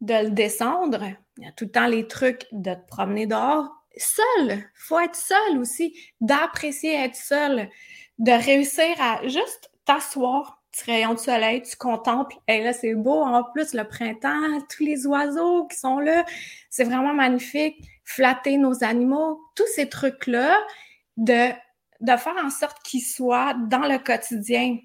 [0.00, 1.04] de le descendre.
[1.38, 4.64] Il y a tout le temps les trucs de te promener dehors seul.
[4.74, 7.70] Faut être seul aussi, d'apprécier être seul,
[8.18, 12.36] de réussir à juste t'asseoir, petit rayon de soleil, tu contemples.
[12.48, 13.22] Et là, c'est beau.
[13.22, 16.24] En plus, le printemps, tous les oiseaux qui sont là,
[16.70, 17.76] c'est vraiment magnifique.
[18.04, 20.58] Flatter nos animaux, tous ces trucs-là,
[21.16, 21.50] de,
[22.00, 24.78] de faire en sorte qu'ils soient dans le quotidien.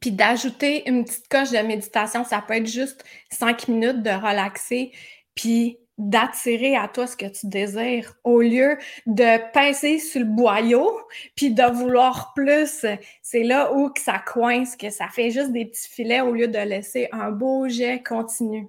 [0.00, 4.92] Puis d'ajouter une petite coche de méditation, ça peut être juste cinq minutes de relaxer,
[5.34, 10.98] puis d'attirer à toi ce que tu désires au lieu de pincer sur le boyau
[11.36, 12.86] puis de vouloir plus.
[13.22, 16.58] C'est là où ça coince, que ça fait juste des petits filets au lieu de
[16.58, 18.68] laisser un beau jet continu.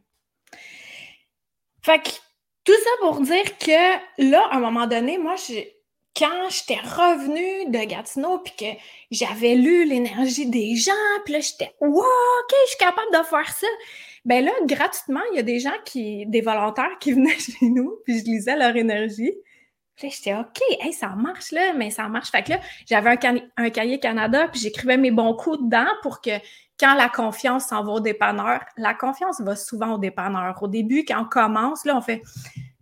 [1.83, 2.09] Fait que
[2.63, 5.35] tout ça pour dire que là, à un moment donné, moi,
[6.15, 10.91] quand j'étais revenue de Gatineau puis que j'avais lu l'énergie des gens,
[11.23, 13.67] puis là, j'étais «Wow, OK, je suis capable de faire ça!»
[14.23, 17.97] Ben là, gratuitement, il y a des gens qui, des volontaires qui venaient chez nous,
[18.05, 19.33] puis je lisais leur énergie.
[19.95, 22.31] Puis là, j'étais OK, hey, ça marche là, mais ça marche.
[22.31, 26.21] Fait que là, j'avais un, un, cahier Canada, puis j'écrivais mes bons coups dedans pour
[26.21, 26.31] que
[26.79, 30.57] quand la confiance s'en va au dépanneur, la confiance va souvent au dépanneur.
[30.61, 32.21] Au début, quand on commence, là, on fait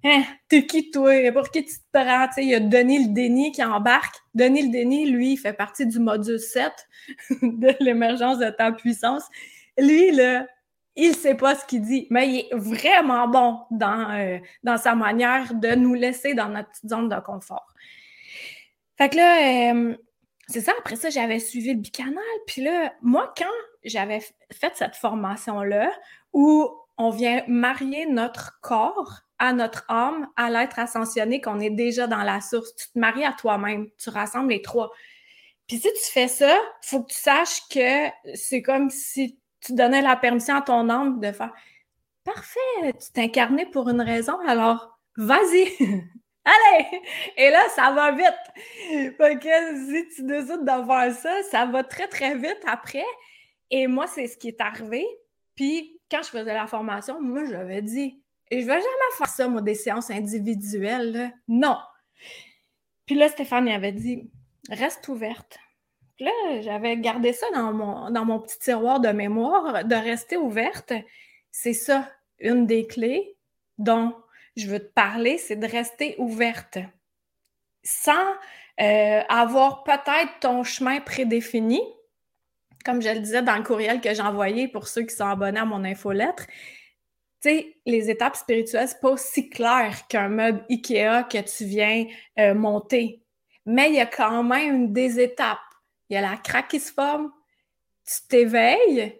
[0.04, 1.32] Hein, t'es qui toi?
[1.34, 2.28] Pour qui tu te prends?
[2.38, 4.16] il y a Denis le déni qui embarque.
[4.34, 6.72] Denis le déni, lui, il fait partie du module 7
[7.42, 9.24] de l'émergence de ta puissance.
[9.78, 10.48] Lui, là,
[10.96, 14.96] il sait pas ce qu'il dit, mais il est vraiment bon dans, euh, dans sa
[14.96, 17.74] manière de nous laisser dans notre petite zone de confort.
[18.98, 19.96] Fait que là, euh,
[20.48, 22.24] c'est ça, après ça, j'avais suivi le bicanal.
[22.48, 23.46] Puis là, moi, quand
[23.84, 24.20] j'avais
[24.52, 25.92] fait cette formation-là,
[26.34, 32.08] où on vient marier notre corps à notre âme, à l'être ascensionné, qu'on est déjà
[32.08, 32.76] dans la source.
[32.76, 34.92] Tu te maries à toi-même, tu rassembles les trois.
[35.68, 40.02] Puis si tu fais ça, faut que tu saches que c'est comme si tu donnais
[40.02, 41.54] la permission à ton âme de faire
[42.24, 45.66] Parfait, tu t'es incarné pour une raison, alors vas-y,
[46.46, 47.02] allez!
[47.38, 49.16] Et là, ça va vite.
[49.18, 53.06] Fait que si tu décides de faire ça, ça va très, très vite après.
[53.72, 55.06] Et moi, c'est ce qui est arrivé.
[55.56, 59.48] Puis quand je faisais la formation, moi, j'avais dit et je vais jamais faire ça,
[59.48, 61.32] moi, des séances individuelles.
[61.48, 61.78] Non.
[63.06, 64.30] Puis là, Stéphane avait dit
[64.70, 65.60] reste ouverte.
[66.20, 70.94] Là, j'avais gardé ça dans mon, dans mon petit tiroir de mémoire, de rester ouverte.
[71.52, 73.38] C'est ça, une des clés
[73.78, 74.14] dont
[74.58, 76.78] je veux te parler, c'est de rester ouverte.
[77.84, 78.28] Sans
[78.82, 81.82] euh, avoir peut-être ton chemin prédéfini,
[82.84, 85.60] comme je le disais dans le courriel que j'ai envoyé pour ceux qui sont abonnés
[85.60, 86.46] à mon infolettre,
[87.42, 92.06] tu sais, les étapes spirituelles, c'est pas aussi clair qu'un meuble IKEA que tu viens
[92.38, 93.22] euh, monter.
[93.66, 95.60] Mais il y a quand même des étapes.
[96.10, 97.32] Il y a la craque qui se forme,
[98.06, 99.20] tu t'éveilles,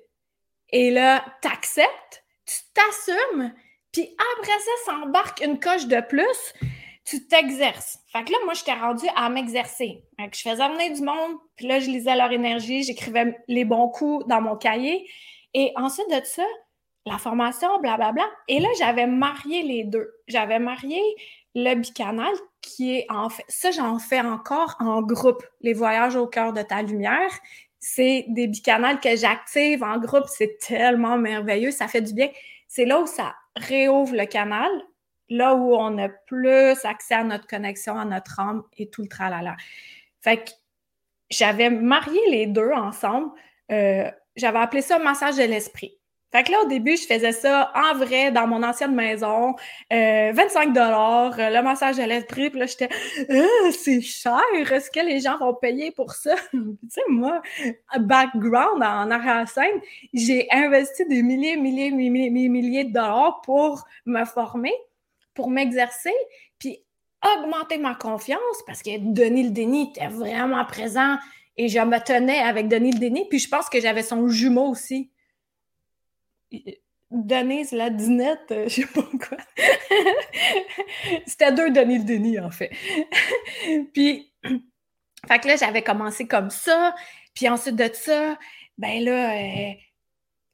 [0.70, 3.54] et là, tu acceptes, tu t'assumes,
[3.92, 6.54] puis après ça, s'embarque une coche de plus,
[7.06, 8.00] tu t'exerces.
[8.12, 10.04] Fait que là, moi, j'étais rendue à m'exercer.
[10.20, 14.28] je faisais amener du monde, puis là, je lisais leur énergie, j'écrivais les bons coups
[14.28, 15.10] dans mon cahier.
[15.56, 16.46] Et ensuite de ça,
[17.06, 18.30] la formation, blablabla.
[18.48, 20.12] Et là, j'avais marié les deux.
[20.28, 21.02] J'avais marié
[21.56, 26.28] le bicanal qui est en fait, ça j'en fais encore en groupe, les voyages au
[26.28, 27.32] cœur de ta lumière.
[27.80, 32.30] C'est des bicanals que j'active en groupe, c'est tellement merveilleux, ça fait du bien.
[32.68, 34.70] C'est là où ça réouvre le canal,
[35.30, 39.08] là où on a plus accès à notre connexion, à notre âme et tout le
[39.08, 39.56] tralala.
[40.22, 40.52] Fait que
[41.30, 43.32] j'avais marié les deux ensemble.
[43.72, 45.99] Euh, j'avais appelé ça massage de l'esprit.
[46.32, 49.56] Fait que là, au début, je faisais ça en vrai dans mon ancienne maison,
[49.92, 52.52] euh, 25 dollars, euh, le massage de l'esprit.
[52.52, 52.90] Puis là, j'étais,
[53.30, 54.40] ah, c'est cher.
[54.72, 56.36] Est-ce que les gens vont payer pour ça?
[56.52, 57.42] Tu sais, moi,
[58.00, 59.82] background en arrière-scène,
[60.14, 64.74] j'ai investi des milliers, milliers, milliers, milliers de dollars pour me former,
[65.34, 66.14] pour m'exercer,
[66.58, 66.84] puis
[67.24, 71.18] augmenter ma confiance parce que Denis le déni était vraiment présent
[71.58, 73.28] et je me tenais avec Denis le déni.
[73.30, 75.12] Puis je pense que j'avais son jumeau aussi.
[77.12, 79.38] Denise la dinette, euh, je sais pas quoi.
[81.26, 82.72] C'était deux Denis le Denis, en fait.
[83.94, 84.32] puis,
[85.28, 86.96] fait que là, j'avais commencé comme ça.
[87.34, 88.38] Puis ensuite de ça,
[88.78, 89.74] ben là, euh,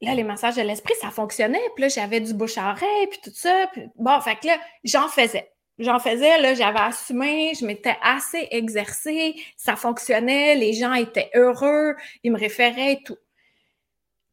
[0.02, 1.62] là, les massages de l'esprit, ça fonctionnait.
[1.76, 3.70] Puis là, j'avais du bouche à oreille, puis tout ça.
[3.96, 5.52] bon, fait que là, j'en faisais.
[5.78, 11.96] J'en faisais, là, j'avais assumé, je m'étais assez exercée, ça fonctionnait, les gens étaient heureux,
[12.24, 13.18] ils me référaient et tout.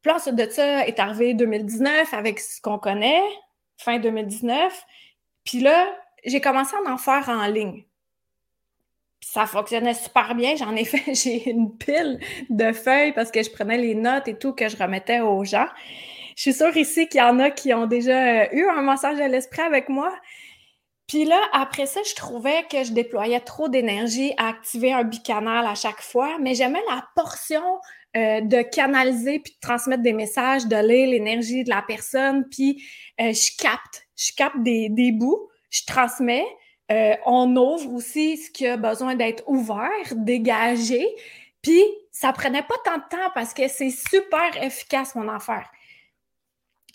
[0.02, 3.22] Puis ensuite de ça est arrivé 2019 avec ce qu'on connaît,
[3.76, 4.84] fin 2019.
[5.44, 5.86] Puis là,
[6.24, 7.84] j'ai commencé à en faire en ligne.
[9.20, 10.56] Puis ça fonctionnait super bien.
[10.56, 12.18] J'en ai fait, j'ai une pile
[12.50, 15.68] de feuilles parce que je prenais les notes et tout que je remettais aux gens.
[16.36, 19.24] Je suis sûre ici qu'il y en a qui ont déjà eu un massage de
[19.24, 20.12] l'esprit avec moi.
[21.06, 25.66] Puis là, après ça, je trouvais que je déployais trop d'énergie à activer un bicanal
[25.66, 27.80] à chaque fois, mais j'aimais la portion
[28.14, 32.84] euh, de canaliser puis de transmettre des messages, de lire l'énergie de la personne, puis
[33.20, 36.46] euh, je capte, je capte des, des bouts, je transmets.
[36.90, 41.06] Euh, on ouvre aussi ce qui a besoin d'être ouvert, dégagé,
[41.62, 45.70] puis ça prenait pas tant de temps parce que c'est super efficace mon affaire.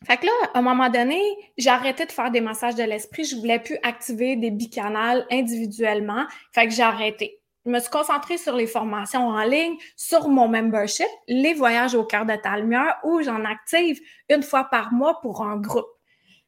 [0.06, 1.20] Fait que là, à un moment donné,
[1.58, 3.24] j'ai arrêté de faire des massages de l'esprit.
[3.24, 6.28] Je voulais plus activer des bicanales individuellement.
[6.52, 10.48] Fait que j'ai arrêté je me suis concentrée sur les formations en ligne, sur mon
[10.48, 14.00] membership, les voyages au cœur de ta lumière, où j'en active
[14.30, 15.86] une fois par mois pour un groupe.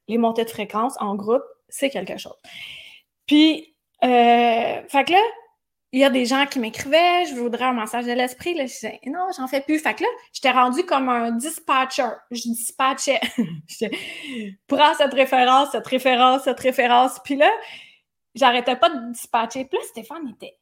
[0.08, 2.38] Les montées de fréquence en groupe, c'est quelque chose.
[3.28, 4.08] Puis, euh,
[4.88, 5.20] fait que là,
[5.92, 8.54] il y a des gens qui m'écrivaient, je voudrais un massage de l'esprit.
[8.54, 9.80] Là, je disais, non, j'en fais plus.
[9.80, 12.12] Fait que là, j'étais rendue comme un dispatcher.
[12.32, 13.20] Je dispatchais.
[14.68, 17.20] prends cette référence, cette référence, cette référence.
[17.26, 17.52] Puis là,
[18.36, 19.66] j'arrêtais pas de dispatcher.
[19.66, 20.56] Puis là, Stéphane était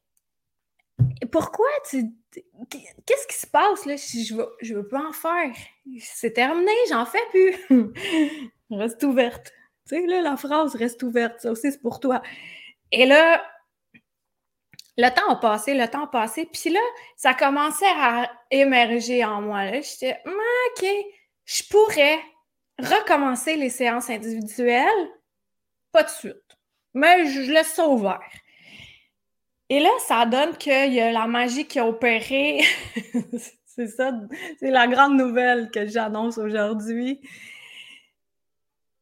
[1.26, 2.04] pourquoi tu.
[2.70, 5.52] Qu'est-ce qui se passe là je veux, je veux pas en faire?
[6.00, 7.92] C'est terminé, j'en fais plus.
[8.70, 9.52] reste ouverte.
[9.88, 12.22] Tu sais, là, la phrase reste ouverte, ça aussi, c'est pour toi.
[12.92, 13.42] Et là,
[14.98, 16.80] le temps a passé, le temps a passé, puis là,
[17.16, 19.64] ça commençait à émerger en moi.
[19.64, 19.80] Là.
[19.80, 20.86] J'étais, OK,
[21.44, 22.18] je pourrais
[22.78, 25.10] recommencer les séances individuelles,
[25.92, 26.58] pas de suite,
[26.94, 28.20] mais je laisse ça ouvert.
[29.70, 32.60] Et là, ça donne qu'il y a la magie qui a opéré.
[33.66, 34.12] c'est ça,
[34.58, 37.20] c'est la grande nouvelle que j'annonce aujourd'hui.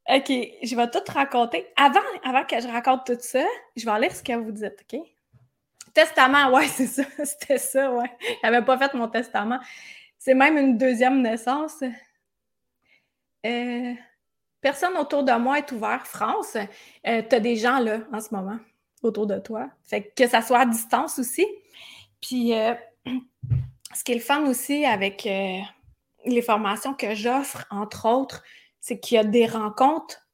[0.09, 1.67] OK, je vais tout raconter.
[1.77, 3.45] Avant, avant que je raconte tout ça,
[3.77, 5.01] je vais lire ce que vous dites, OK?
[5.95, 7.05] Testament, ouais, c'est ça.
[7.25, 8.11] C'était ça, ouais.
[8.43, 9.61] J'avais pas fait mon testament.
[10.19, 11.83] C'est même une deuxième naissance.
[13.45, 13.95] Euh,
[14.61, 16.07] personne autour de moi est ouvert.
[16.07, 18.59] France, euh, tu as des gens là en ce moment
[19.03, 19.69] autour de toi.
[19.85, 21.47] Fait que, ça soit à distance aussi.
[22.21, 22.75] Puis, euh,
[23.95, 28.43] ce qui est le fun aussi avec les formations que j'offre, entre autres,
[28.81, 30.27] c'est qu'il y a des rencontres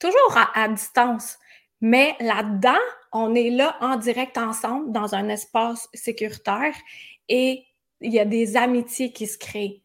[0.00, 1.38] toujours à, distance.
[1.80, 2.80] Mais là-dedans,
[3.12, 6.74] on est là en direct ensemble dans un espace sécuritaire
[7.28, 7.64] et
[8.00, 9.82] il y a des amitiés qui se créent.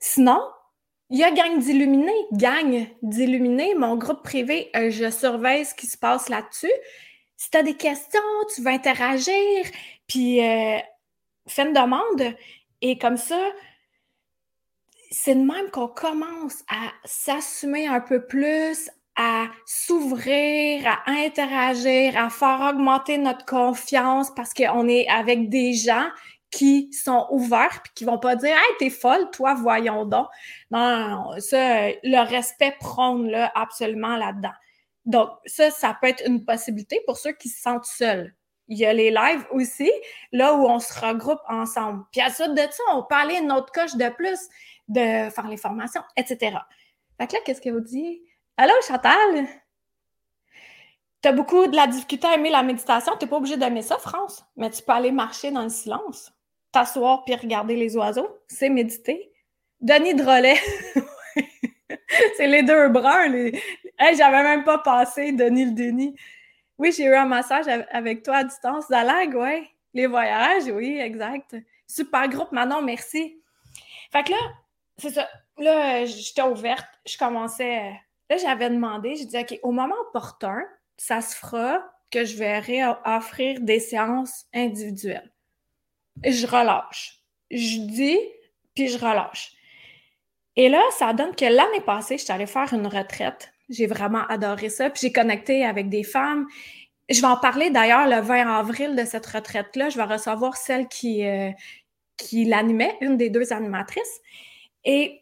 [0.00, 0.40] Sinon,
[1.10, 2.12] il y a Gang d'Illuminés.
[2.32, 6.72] Gang d'Illuminés, mon groupe privé, euh, je surveille ce qui se passe là-dessus.
[7.44, 8.20] Si tu as des questions,
[8.54, 9.66] tu veux interagir,
[10.06, 10.78] puis euh,
[11.46, 12.34] fais une demande.
[12.80, 13.38] Et comme ça,
[15.10, 22.30] c'est de même qu'on commence à s'assumer un peu plus, à s'ouvrir, à interagir, à
[22.30, 26.06] faire augmenter notre confiance parce qu'on est avec des gens
[26.50, 30.28] qui sont ouverts puis qui vont pas dire Hey, t'es folle, toi, voyons donc.
[30.70, 34.54] Non, ça, le respect prône là, absolument là-dedans.
[35.06, 38.34] Donc, ça, ça peut être une possibilité pour ceux qui se sentent seuls.
[38.68, 39.90] Il y a les lives aussi,
[40.32, 42.04] là où on se regroupe ensemble.
[42.12, 44.38] Puis à suite de ça, on peut aller une autre coche de plus
[44.88, 46.56] de faire les formations, etc.
[47.18, 48.22] Fait que là, qu'est-ce que vous dites?
[48.56, 49.46] Allô, Chantal?
[51.22, 53.14] Tu as beaucoup de la difficulté à aimer la méditation.
[53.18, 56.32] Tu n'es pas obligé d'aimer ça, France, mais tu peux aller marcher dans le silence,
[56.72, 58.28] t'asseoir puis regarder les oiseaux.
[58.48, 59.32] C'est méditer.
[59.80, 60.58] Denis Drolet.
[62.36, 63.28] c'est les deux bruns.
[63.28, 63.60] Les...
[63.98, 66.16] J'avais même pas passé Denis le Denis.
[66.78, 68.88] Oui, j'ai eu un massage avec toi à distance.
[68.88, 69.68] Zalag, oui.
[69.94, 71.56] Les voyages, oui, exact.
[71.86, 73.40] Super groupe, Manon, merci.
[74.10, 74.38] Fait que là,
[74.98, 75.28] c'est ça.
[75.58, 77.92] Là, j'étais ouverte, je commençais.
[78.28, 80.64] Là, j'avais demandé, j'ai dit, OK, au moment opportun,
[80.96, 81.78] ça se fera
[82.10, 85.32] que je verrai offrir des séances individuelles.
[86.24, 87.20] Je relâche.
[87.50, 88.18] Je dis,
[88.74, 89.52] puis je relâche.
[90.56, 93.53] Et là, ça donne que l'année passée, je suis allée faire une retraite.
[93.68, 94.90] J'ai vraiment adoré ça.
[94.90, 96.46] Puis j'ai connecté avec des femmes.
[97.08, 99.90] Je vais en parler d'ailleurs le 20 avril de cette retraite-là.
[99.90, 101.50] Je vais recevoir celle qui, euh,
[102.16, 104.20] qui l'animait, une des deux animatrices.
[104.84, 105.20] Et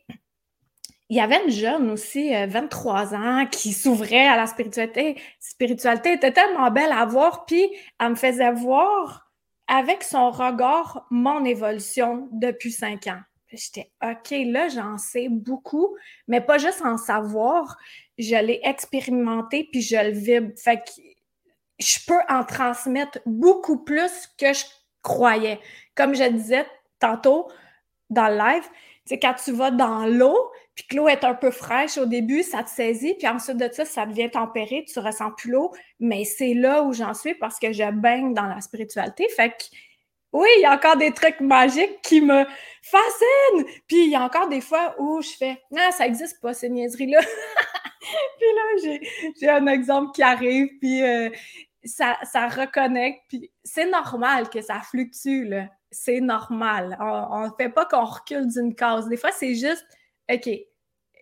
[1.08, 5.20] il y avait une jeune aussi, 23 euh, ans, qui s'ouvrait à la spiritualité.
[5.40, 7.68] Spiritualité était tellement belle à voir, puis
[8.00, 9.30] elle me faisait voir
[9.68, 13.20] avec son regard mon évolution depuis cinq ans.
[13.52, 15.94] J'étais OK, là, j'en sais beaucoup,
[16.28, 17.76] mais pas juste en savoir,
[18.22, 20.52] je l'ai expérimenté puis je le vibre.
[20.56, 20.90] Fait que
[21.78, 24.64] je peux en transmettre beaucoup plus que je
[25.02, 25.58] croyais.
[25.94, 26.66] Comme je disais
[26.98, 27.50] tantôt
[28.10, 28.64] dans le live,
[29.04, 30.36] c'est quand tu vas dans l'eau,
[30.74, 33.68] puis que l'eau est un peu fraîche au début, ça te saisit, puis ensuite de
[33.72, 37.58] ça, ça devient tempéré, tu ressens plus l'eau, mais c'est là où j'en suis parce
[37.58, 39.28] que je baigne dans la spiritualité.
[39.36, 39.64] Fait que
[40.32, 42.44] oui, il y a encore des trucs magiques qui me
[42.82, 43.64] fascinent.
[43.86, 46.70] Puis il y a encore des fois où je fais Non, ça n'existe pas, ces
[46.70, 47.20] niaiseries-là.
[48.00, 48.98] puis là,
[49.40, 51.28] j'ai un exemple qui arrive, puis euh,
[51.84, 53.20] ça, ça reconnecte.
[53.28, 55.52] Puis c'est normal que ça fluctue,
[55.90, 56.96] c'est normal.
[57.00, 59.08] On ne fait pas qu'on recule d'une case.
[59.08, 59.86] Des fois, c'est juste,
[60.30, 60.48] OK,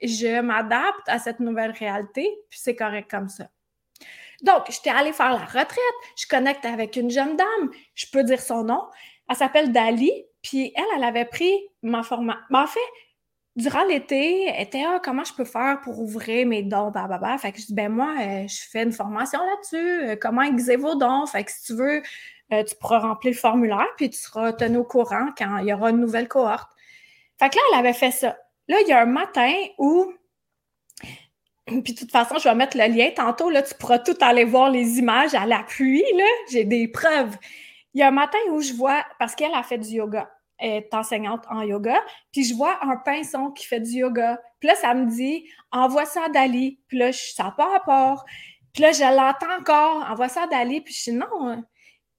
[0.03, 3.49] je m'adapte à cette nouvelle réalité, puis c'est correct comme ça.
[4.43, 5.79] Donc, j'étais allée faire la retraite,
[6.17, 8.83] je connecte avec une jeune dame, je peux dire son nom.
[9.29, 10.11] Elle s'appelle Dali,
[10.43, 12.41] puis elle, elle avait pris ma formation.
[12.53, 12.81] en fait,
[13.57, 17.53] durant l'été, elle était ah, comment je peux faire pour ouvrir mes dons, bah, Fait
[17.53, 20.95] que je dis ben moi, euh, je fais une formation là-dessus, euh, comment aiguiser vos
[20.95, 21.27] dons?
[21.27, 22.03] Fait que si tu veux
[22.53, 25.73] euh, tu pourras remplir le formulaire, puis tu seras tenu au courant quand il y
[25.73, 26.71] aura une nouvelle cohorte.
[27.39, 28.37] Fait que là, elle avait fait ça.
[28.69, 30.13] Là, il y a un matin où,
[31.67, 34.45] puis de toute façon, je vais mettre le lien tantôt, là, tu pourras tout aller
[34.45, 36.05] voir les images à l'appui,
[36.51, 37.37] j'ai des preuves.
[37.95, 40.75] Il y a un matin où je vois, parce qu'elle a fait du yoga, elle
[40.75, 42.01] est enseignante en yoga,
[42.33, 44.41] puis je vois un pinson qui fait du yoga.
[44.61, 46.79] Puis là, ça me dit, envoie ça à Dali.
[46.87, 48.25] Puis là, ça n'a pas rapport.
[48.75, 50.83] Puis là, je l'entends encore, envoie ça à Dali.
[50.83, 51.65] Puis je dis, non,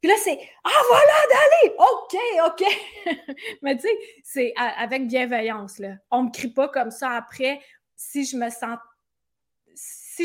[0.01, 1.75] puis là, c'est Ah, voilà, Dali!
[1.77, 3.35] OK, OK.
[3.61, 5.77] Mais tu sais, c'est avec bienveillance.
[5.77, 5.93] Là.
[6.09, 7.61] On ne me crie pas comme ça après.
[7.95, 8.77] Si je me sens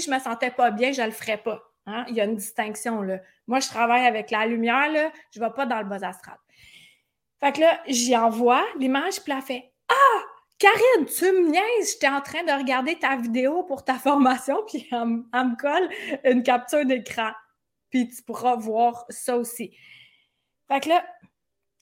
[0.00, 1.62] si je me sentais pas bien, je le ferais pas.
[1.86, 2.04] Hein?
[2.08, 3.02] Il y a une distinction.
[3.02, 3.18] Là.
[3.46, 6.36] Moi, je travaille avec la lumière, là, je ne vais pas dans le bas astral.
[7.40, 10.22] Fait que là, j'y envoie l'image, puis elle fait Ah!
[10.58, 14.88] Karine, tu me niaises, j'étais en train de regarder ta vidéo pour ta formation, puis
[14.90, 15.90] elle me colle
[16.24, 17.30] une capture d'écran
[17.90, 19.76] puis tu pourras voir ça aussi.
[20.68, 21.06] Fait que là,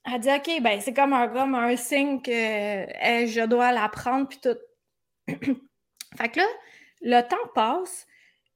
[0.04, 4.38] elle dit OK, ben c'est comme un, comme un signe que je dois l'apprendre, puis
[4.38, 4.56] tout.
[6.16, 6.46] fait que là,
[7.04, 8.06] le temps passe,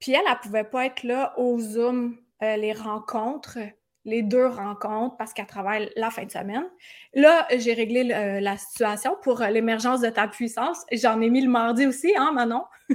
[0.01, 3.59] puis elle, elle ne pouvait pas être là au Zoom, euh, les rencontres,
[4.05, 6.66] les deux rencontres, parce qu'elle travaille la fin de semaine.
[7.12, 10.84] Là, j'ai réglé euh, la situation pour euh, l'émergence de ta puissance.
[10.92, 12.64] J'en ai mis le mardi aussi, hein, Manon?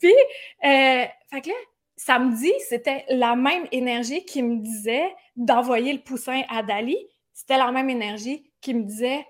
[0.00, 0.14] puis,
[0.62, 1.54] fait que là,
[1.96, 6.96] samedi, c'était la même énergie qui me disait d'envoyer le poussin à Dali.
[7.34, 9.26] C'était la même énergie qui me disait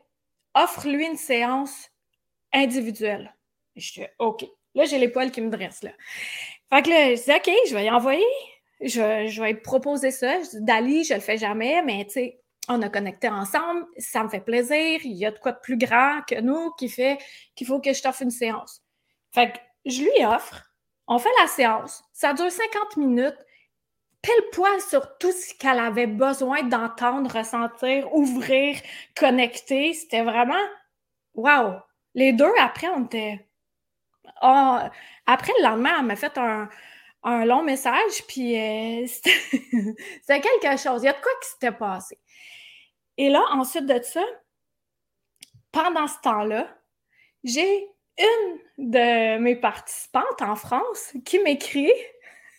[0.55, 1.91] offre-lui une séance
[2.53, 3.35] individuelle.
[3.75, 4.45] Je dis OK.
[4.75, 5.83] Là, j'ai les poils qui me dressent.
[5.83, 5.93] Là.
[6.73, 8.25] Fait que là, je dis OK, je vais y envoyer.
[8.81, 10.41] Je, je vais proposer ça.
[10.41, 14.25] Je dis Dali, je le fais jamais, mais tu sais, on a connecté ensemble, ça
[14.25, 15.01] me fait plaisir.
[15.05, 17.19] Il y a de quoi de plus grand que nous qui fait
[17.55, 18.83] qu'il faut que je t'offre une séance.
[19.33, 20.65] Fait que je lui offre.
[21.07, 22.03] On fait la séance.
[22.13, 23.37] Ça dure 50 minutes.
[24.23, 28.79] Pile poil sur tout ce qu'elle avait besoin d'entendre, ressentir, ouvrir,
[29.15, 29.93] connecter.
[29.93, 30.55] C'était vraiment
[31.35, 31.75] wow.
[32.15, 33.44] Les deux, après, on était.
[34.41, 34.91] Ah,
[35.27, 36.69] après, le lendemain, elle m'a fait un,
[37.45, 41.03] long message, puis euh, c'était quelque chose.
[41.03, 42.19] Il y a de quoi qui s'était passé.
[43.17, 44.23] Et là, ensuite de ça,
[45.73, 46.69] pendant ce temps-là,
[47.43, 48.59] j'ai une
[48.91, 51.93] de mes participantes en France qui m'écrit,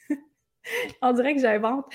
[1.01, 1.85] on dirait que j'invente,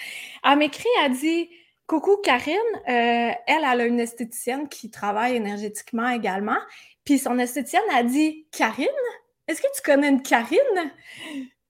[0.44, 1.50] elle m'écrit, elle dit
[1.86, 2.56] Coucou Karine,
[2.88, 6.58] euh, elle, elle a une esthéticienne qui travaille énergétiquement également.
[7.04, 8.86] Puis son esthéticienne a dit Karine,
[9.46, 10.92] est-ce que tu connais une Karine?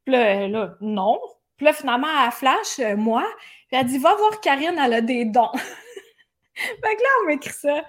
[0.04, 1.20] Puis là, non.
[1.56, 3.26] Puis là, finalement, elle flash, euh, moi.
[3.68, 5.52] Puis elle dit Va voir Karine, elle a des dons.
[6.54, 7.84] fait que là, on m'écrit ça.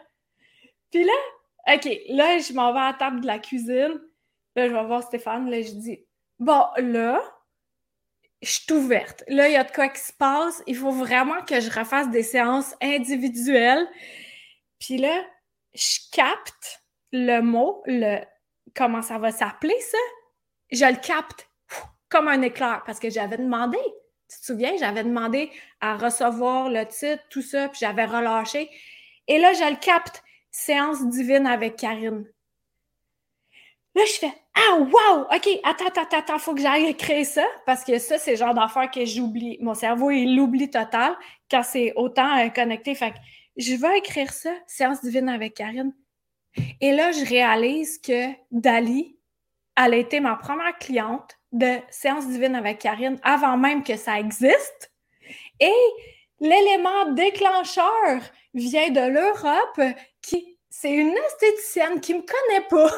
[0.92, 1.14] Puis là,
[1.74, 4.02] OK, là, je m'en vais à la table de la cuisine.
[4.56, 5.50] Là, je vais voir Stéphane.
[5.50, 6.06] Là, je dis
[6.40, 7.22] Bon, là,
[8.42, 9.24] je suis ouverte.
[9.28, 10.64] Là, il y a de quoi qui se passe.
[10.68, 13.88] Il faut vraiment que je refasse des séances individuelles.
[14.80, 15.24] Puis là,
[15.74, 18.20] je capte le mot, le
[18.76, 19.98] comment ça va s'appeler ça?
[20.72, 21.50] Je le capte
[22.10, 23.78] comme un éclair parce que j'avais demandé.
[24.30, 25.52] Tu te souviens, j'avais demandé
[25.82, 28.70] à recevoir le titre, tout ça, puis j'avais relâché.
[29.28, 30.24] Et là, je le capte.
[30.54, 32.26] Séance divine avec Karine.
[33.96, 35.24] Là, je fais Ah, wow!
[35.34, 38.54] OK, attends, attends, attends, faut que j'aille écrire ça parce que ça, c'est le genre
[38.54, 39.58] d'affaire que j'oublie.
[39.62, 41.16] Mon cerveau, il l'oublie total
[41.50, 42.96] quand c'est autant euh, connecté.
[42.96, 43.18] Fait que
[43.58, 45.94] je vais écrire ça, séance divine avec Karine.
[46.80, 49.18] Et là, je réalise que Dali,
[49.78, 54.20] elle a été ma première cliente de séance divine avec Karine avant même que ça
[54.20, 54.92] existe.
[55.60, 55.72] Et
[56.40, 58.22] l'élément déclencheur
[58.54, 62.90] vient de l'Europe qui c'est une esthéticienne qui me connaît pas,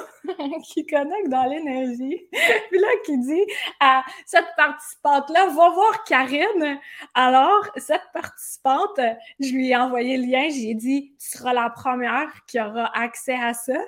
[0.64, 3.46] qui connecte dans l'énergie, puis là qui dit
[3.80, 6.80] à cette participante-là, va voir Karine.
[7.16, 9.00] Alors, cette participante,
[9.40, 13.34] je lui ai envoyé le lien, j'ai dit, tu seras la première qui aura accès
[13.34, 13.80] à ça.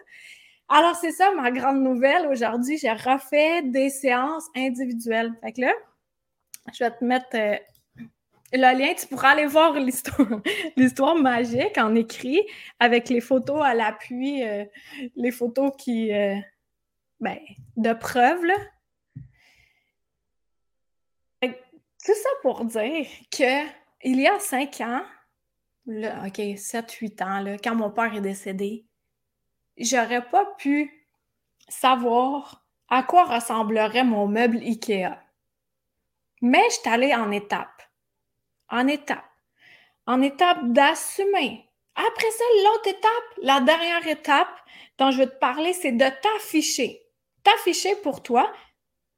[0.67, 2.79] Alors, c'est ça ma grande nouvelle aujourd'hui.
[2.79, 5.31] J'ai refait des séances individuelles.
[5.41, 5.73] Fait que là,
[6.73, 7.55] je vais te mettre euh,
[8.53, 9.73] le lien, tu pourras aller voir
[10.77, 12.41] l'histoire magique en écrit
[12.79, 14.65] avec les photos à l'appui, euh,
[15.15, 16.35] les photos qui, euh,
[17.19, 17.37] ben,
[17.77, 18.45] de preuve.
[18.45, 18.55] Là.
[21.41, 23.65] Tout ça pour dire que
[24.03, 25.01] il y a cinq ans,
[25.87, 28.85] là, OK, 7-8 ans, là, quand mon père est décédé,
[29.75, 31.07] j'aurais pas pu
[31.67, 35.19] savoir à quoi ressemblerait mon meuble IKEA.
[36.43, 37.81] Mais je suis allée en étapes
[38.69, 39.23] en étape.
[40.07, 41.69] En étape d'assumer.
[41.95, 44.49] Après ça, l'autre étape, la dernière étape
[44.97, 47.01] dont je veux te parler, c'est de t'afficher.
[47.43, 48.51] T'afficher pour toi.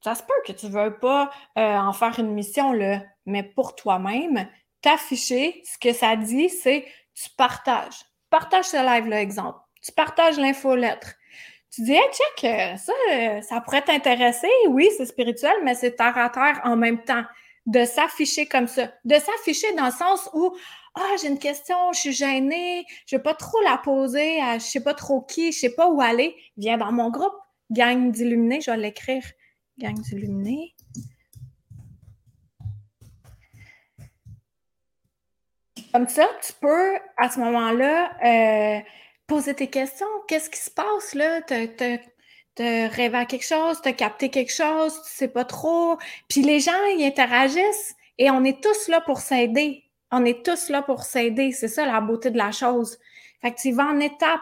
[0.04, 3.44] Ça se peut que tu ne veux pas euh, en faire une mission, là, mais
[3.44, 4.48] pour toi-même,
[4.82, 6.86] t'afficher, ce que ça dit, c'est
[7.16, 8.06] tu partages.
[8.30, 9.60] Partage ce live-là, exemple.
[9.82, 11.14] Tu partages l'infolettre.
[11.74, 14.50] Tu dis, hey, check, euh, ça, euh, ça pourrait t'intéresser.
[14.70, 17.24] Oui, c'est spirituel, mais c'est terre à terre en même temps
[17.68, 18.92] de s'afficher comme ça.
[19.06, 20.56] De s'afficher dans le sens où
[20.96, 24.58] Ah, j'ai une question, je suis gênée, je ne vais pas trop la poser à
[24.58, 26.36] je ne sais pas trop qui, je ne sais pas où aller.
[26.58, 27.36] Viens dans mon groupe,
[27.70, 29.24] gang d'illuminés, je vais l'écrire.
[29.78, 30.74] Gang d'illuminés.
[35.94, 38.82] Comme ça, tu peux, à ce moment-là, euh,
[39.28, 40.08] poser tes questions.
[40.28, 41.42] Qu'est-ce qui se passe là?
[42.58, 45.98] Te rêver à quelque chose, te capter quelque chose, tu sais pas trop.
[46.28, 49.84] Puis les gens, ils interagissent et on est tous là pour s'aider.
[50.12, 51.52] On est tous là pour s'aider.
[51.52, 52.98] C'est ça la beauté de la chose.
[53.42, 54.42] Fait que tu vas en étape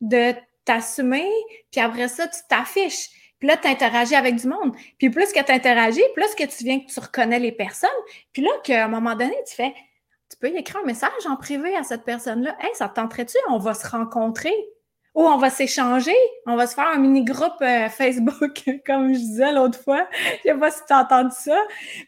[0.00, 1.28] de t'assumer,
[1.70, 3.08] puis après ça, tu t'affiches.
[3.38, 4.74] Puis là, tu interagis avec du monde.
[4.98, 7.90] Puis plus que tu interagis, plus que tu viens que tu reconnais les personnes.
[8.32, 9.74] Puis là, qu'à un moment donné, tu fais,
[10.30, 12.56] tu peux y écrire un message en privé à cette personne-là.
[12.60, 13.36] Hey, ça te tenterait-tu?
[13.48, 14.54] On va se rencontrer.
[15.16, 16.14] Ou on va s'échanger,
[16.46, 20.06] on va se faire un mini-groupe euh, Facebook, comme je disais l'autre fois.
[20.44, 21.58] Je sais pas si tu as entendu ça,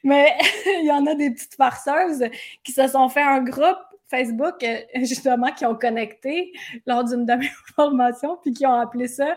[0.05, 0.37] mais
[0.83, 2.25] il y en a des petites farceuses
[2.63, 3.79] qui se sont fait un groupe
[4.11, 6.53] Facebook, euh, justement, qui ont connecté
[6.87, 9.37] lors d'une de mes formations, puis qui ont appelé ça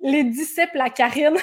[0.00, 1.36] les disciples à Karine.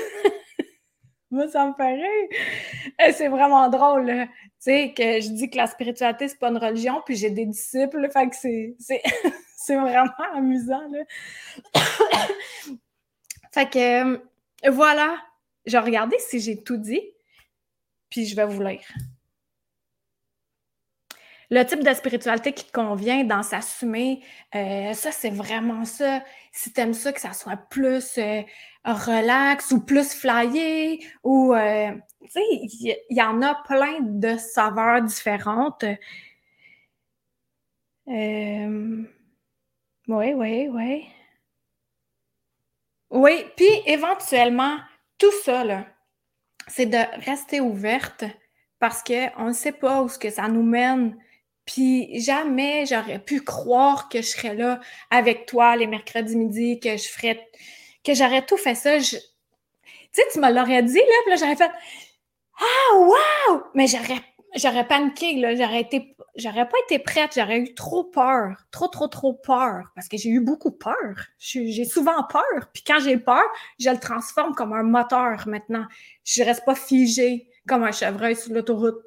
[1.32, 3.14] Moi, ça me fait rire.
[3.14, 7.02] C'est vraiment drôle, tu sais, que je dis que la spiritualité, c'est pas une religion,
[7.06, 10.88] puis j'ai des disciples, fait que c'est, c'est, vraiment amusant,
[13.54, 14.22] fait que,
[14.70, 15.16] voilà,
[15.66, 17.02] je vais regarder si j'ai tout dit,
[18.10, 18.84] puis je vais vous lire
[21.52, 24.24] le type de spiritualité qui te convient dans s'assumer,
[24.56, 26.24] euh, ça, c'est vraiment ça.
[26.54, 28.42] Si tu aimes ça, que ça soit plus euh,
[28.86, 31.92] relax ou plus flyé, ou, euh,
[32.24, 35.86] tu sais, il y, en a plein de saveurs différentes.
[38.08, 39.08] oui,
[40.08, 41.08] oui, oui.
[43.12, 44.78] Oui, puis éventuellement,
[45.18, 45.86] tout ça, là,
[46.68, 48.24] c'est de rester ouverte
[48.80, 51.18] parce qu'on ne sait pas où ce que ça nous mène.
[51.66, 54.80] Puis jamais j'aurais pu croire que je serais là
[55.10, 57.50] avec toi les mercredis midi, que je ferais,
[58.04, 58.97] que j'aurais tout fait ça.
[58.99, 61.72] Tu sais, tu me l'aurais dit, là, puis là, j'aurais fait
[62.60, 63.64] Ah, wow!
[63.74, 64.22] Mais j'aurais,
[64.56, 69.08] j'aurais paniqué, là, j'aurais été, j'aurais pas été prête, j'aurais eu trop peur, trop, trop,
[69.08, 71.16] trop peur, parce que j'ai eu beaucoup peur.
[71.38, 73.43] J'ai souvent peur, puis quand j'ai peur,
[73.80, 75.86] je le transforme comme un moteur maintenant.
[76.24, 79.02] Je reste pas figée comme un chevreuil sur l'autoroute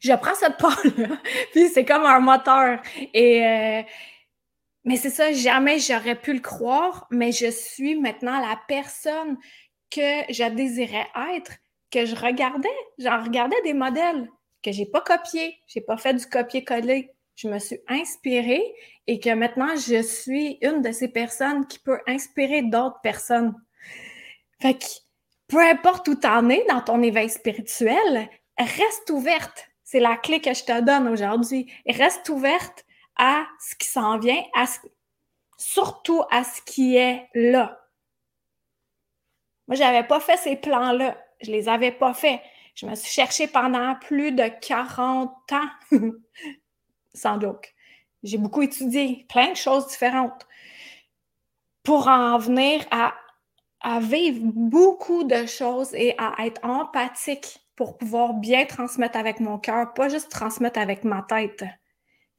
[0.00, 1.16] je prends cette part-là,
[1.52, 2.80] puis c'est comme un moteur.
[3.12, 3.82] Et euh,
[4.84, 9.38] mais c'est ça, jamais j'aurais pu le croire, mais je suis maintenant la personne
[9.90, 11.52] que je désirais être,
[11.90, 12.68] que je regardais.
[12.98, 14.28] J'en regardais des modèles
[14.62, 17.10] que j'ai pas copiés, j'ai pas fait du copier-coller.
[17.36, 18.62] Je me suis inspirée
[19.06, 23.54] et que maintenant je suis une de ces personnes qui peut inspirer d'autres personnes.
[24.60, 24.86] Fait que
[25.48, 28.28] peu importe où tu en es dans ton éveil spirituel,
[28.58, 31.70] reste ouverte c'est la clé que je te donne aujourd'hui.
[31.86, 32.83] Reste ouverte
[33.16, 34.64] à ce qui s'en vient, à
[35.56, 37.80] surtout à ce qui est là.
[39.66, 41.16] Moi, j'avais pas fait ces plans-là.
[41.40, 42.40] Je les avais pas faits.
[42.74, 45.70] Je me suis cherchée pendant plus de 40 ans.
[47.14, 47.66] Sans doute.
[48.22, 50.46] J'ai beaucoup étudié plein de choses différentes
[51.82, 53.14] pour en venir à
[54.00, 59.92] vivre beaucoup de choses et à être empathique pour pouvoir bien transmettre avec mon cœur,
[59.94, 61.64] pas juste transmettre avec ma tête.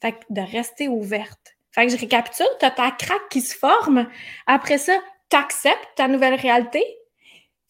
[0.01, 1.55] Fait que de rester ouverte.
[1.71, 4.09] Fait que je récapitule, tu as ta craque qui se forme.
[4.47, 4.97] Après ça,
[5.29, 6.83] tu acceptes ta nouvelle réalité.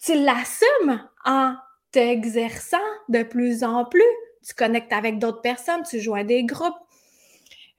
[0.04, 1.54] Tu l'assumes en
[1.90, 2.76] t'exerçant
[3.08, 4.02] de plus en plus.
[4.46, 6.76] Tu connectes avec d'autres personnes, tu joins des groupes,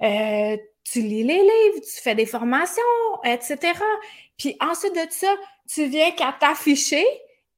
[0.03, 2.83] euh, tu lis les livres, tu fais des formations,
[3.23, 3.73] etc.
[4.37, 5.33] Puis ensuite de ça,
[5.69, 7.05] tu viens qu'à t'afficher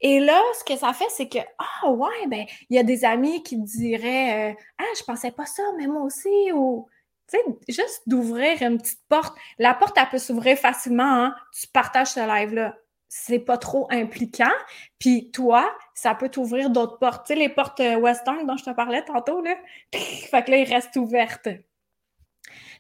[0.02, 3.04] et là, ce que ça fait, c'est que, ah ouais, ben, il y a des
[3.04, 6.88] amis qui diraient, euh, ah, je pensais pas ça, mais moi aussi, ou,
[7.30, 9.38] tu sais, juste d'ouvrir une petite porte.
[9.58, 11.36] La porte, elle peut s'ouvrir facilement, hein?
[11.54, 12.76] Tu partages ce live-là.
[13.10, 14.52] C'est pas trop impliquant.
[15.00, 17.28] Puis toi, ça peut t'ouvrir d'autres portes.
[17.28, 19.56] Tu sais, les portes euh, western dont je te parlais tantôt, là.
[19.94, 21.50] fait que là, ils restent ouvertes.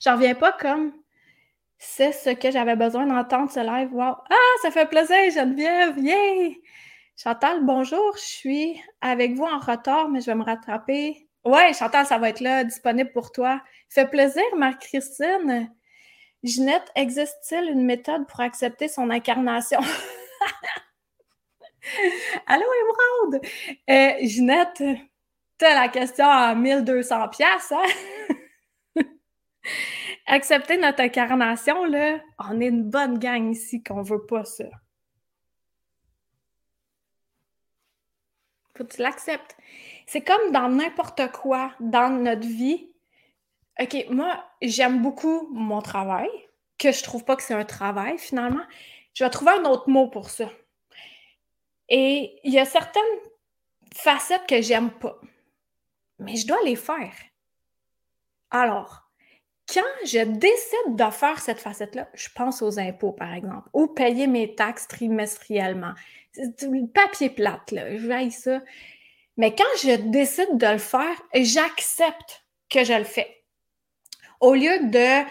[0.02, 0.94] J'en reviens pas comme
[1.80, 3.94] c'est ce que j'avais besoin d'entendre ce live.
[3.94, 4.16] Wow!
[4.30, 5.98] Ah, ça fait plaisir, Geneviève!
[5.98, 6.62] Yay!
[7.22, 11.28] Chantal, bonjour, je suis avec vous en retard, mais je vais me rattraper.
[11.44, 13.62] Ouais, Chantal, ça va être là, disponible pour toi.
[13.90, 15.70] Fait plaisir, Marc-Christine.
[16.44, 19.82] Ginette, existe-t-il une méthode pour accepter son incarnation?
[22.48, 23.42] Allô, Émeraude!
[23.90, 24.82] Euh, Ginette,
[25.58, 27.84] t'as la question à 1200 pièces, hein?
[30.26, 34.70] Accepter notre incarnation, là, on est une bonne gang ici qu'on veut pas ça.
[38.84, 39.56] Tu l'acceptes.
[40.08, 42.92] C'est comme dans n'importe quoi dans notre vie.
[43.80, 46.30] OK, moi, j'aime beaucoup mon travail,
[46.78, 48.64] que je trouve pas que c'est un travail finalement.
[49.14, 50.50] Je vais trouver un autre mot pour ça.
[51.90, 53.04] Et il y a certaines
[53.94, 55.20] facettes que j'aime pas,
[56.20, 57.14] mais je dois les faire.
[58.52, 59.10] Alors,
[59.72, 64.28] quand je décide de faire cette facette-là, je pense aux impôts, par exemple, ou payer
[64.28, 65.94] mes taxes trimestriellement.
[66.34, 67.96] C'est papier plate, là.
[67.96, 68.62] Je ça.
[69.38, 73.44] Mais quand je décide de le faire, j'accepte que je le fais.
[74.42, 75.26] Au lieu de,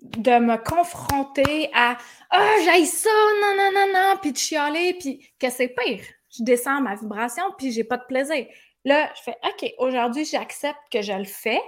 [0.00, 1.96] de me confronter à
[2.30, 6.02] Ah, oh, ça, non, non, non, non, puis de chialer, puis que c'est pire.
[6.36, 8.46] Je descends ma vibration, puis j'ai pas de plaisir.
[8.84, 11.60] Là, je fais OK, aujourd'hui, j'accepte que je le fais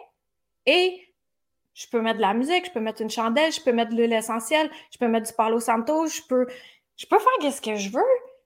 [0.66, 1.01] et
[1.74, 3.97] Je peux mettre de la musique, je peux mettre une chandelle, je peux mettre de
[3.97, 6.47] l'huile essentielle, je peux mettre du Palo Santo, je peux,
[6.97, 8.03] je peux faire ce que je veux,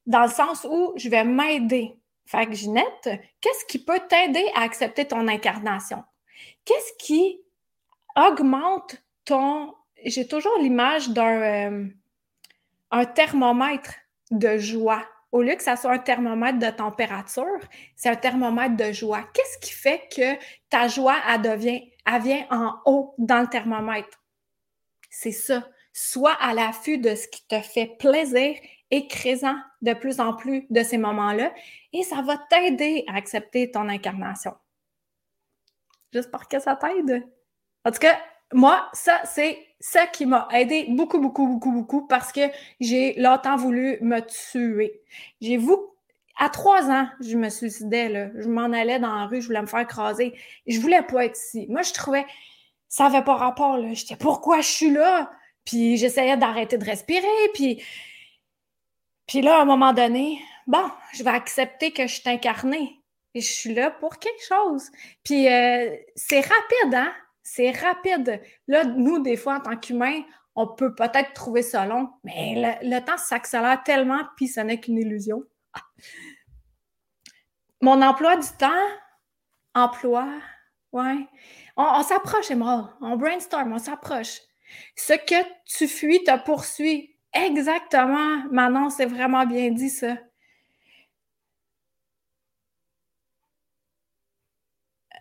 [0.06, 1.98] dans le sens où je vais m'aider.
[2.26, 3.08] Fait que Ginette,
[3.40, 6.02] qu'est-ce qui peut t'aider à accepter ton incarnation?
[6.64, 7.40] Qu'est-ce qui
[8.16, 9.74] augmente ton...
[10.04, 11.90] J'ai toujours l'image d'un
[12.92, 13.94] euh, thermomètre
[14.30, 15.04] de joie.
[15.32, 17.60] Au lieu que ça soit un thermomètre de température,
[17.94, 19.22] c'est un thermomètre de joie.
[19.34, 20.36] Qu'est-ce qui fait que
[20.70, 24.22] ta joie, elle, devient, elle vient en haut dans le thermomètre?
[25.10, 25.68] C'est ça.
[25.92, 28.56] Sois à l'affût de ce qui te fait plaisir
[28.90, 29.08] et
[29.82, 31.52] de plus en plus de ces moments-là
[31.92, 34.54] et ça va t'aider à accepter ton incarnation.
[36.12, 37.26] J'espère que ça t'aide.
[37.84, 38.18] En tout cas,
[38.52, 42.42] moi, ça, c'est ça qui m'a aidé beaucoup, beaucoup, beaucoup, beaucoup parce que
[42.80, 45.02] j'ai longtemps voulu me tuer.
[45.40, 45.72] J'ai vu,
[46.38, 48.28] à trois ans, je me suicidais, là.
[48.36, 50.38] Je m'en allais dans la rue, je voulais me faire écraser.
[50.66, 51.66] Je voulais pas être ici.
[51.68, 52.24] Moi, je trouvais,
[52.88, 53.92] ça avait pas rapport, là.
[53.94, 55.30] J'étais, pourquoi je suis là?
[55.64, 57.82] Puis j'essayais d'arrêter de respirer, puis...
[59.26, 63.00] Puis là, à un moment donné, bon, je vais accepter que je suis incarnée.
[63.34, 64.90] Et je suis là pour quelque chose.
[65.22, 67.12] Puis euh, c'est rapide, hein?
[67.42, 68.40] C'est rapide.
[68.66, 70.22] Là, nous, des fois, en tant qu'humains,
[70.56, 74.98] on peut peut-être trouver ça long, mais le, temps s'accélère tellement, puis ce n'est qu'une
[74.98, 75.44] illusion.
[77.82, 78.88] Mon emploi du temps,
[79.74, 80.26] emploi,
[80.92, 81.26] ouais.
[81.76, 82.96] On, s'approche, mort.
[83.02, 84.40] On brainstorm, on s'approche.
[84.96, 87.15] Ce que tu fuis te poursuit.
[87.44, 90.16] Exactement, Manon, c'est vraiment bien dit ça.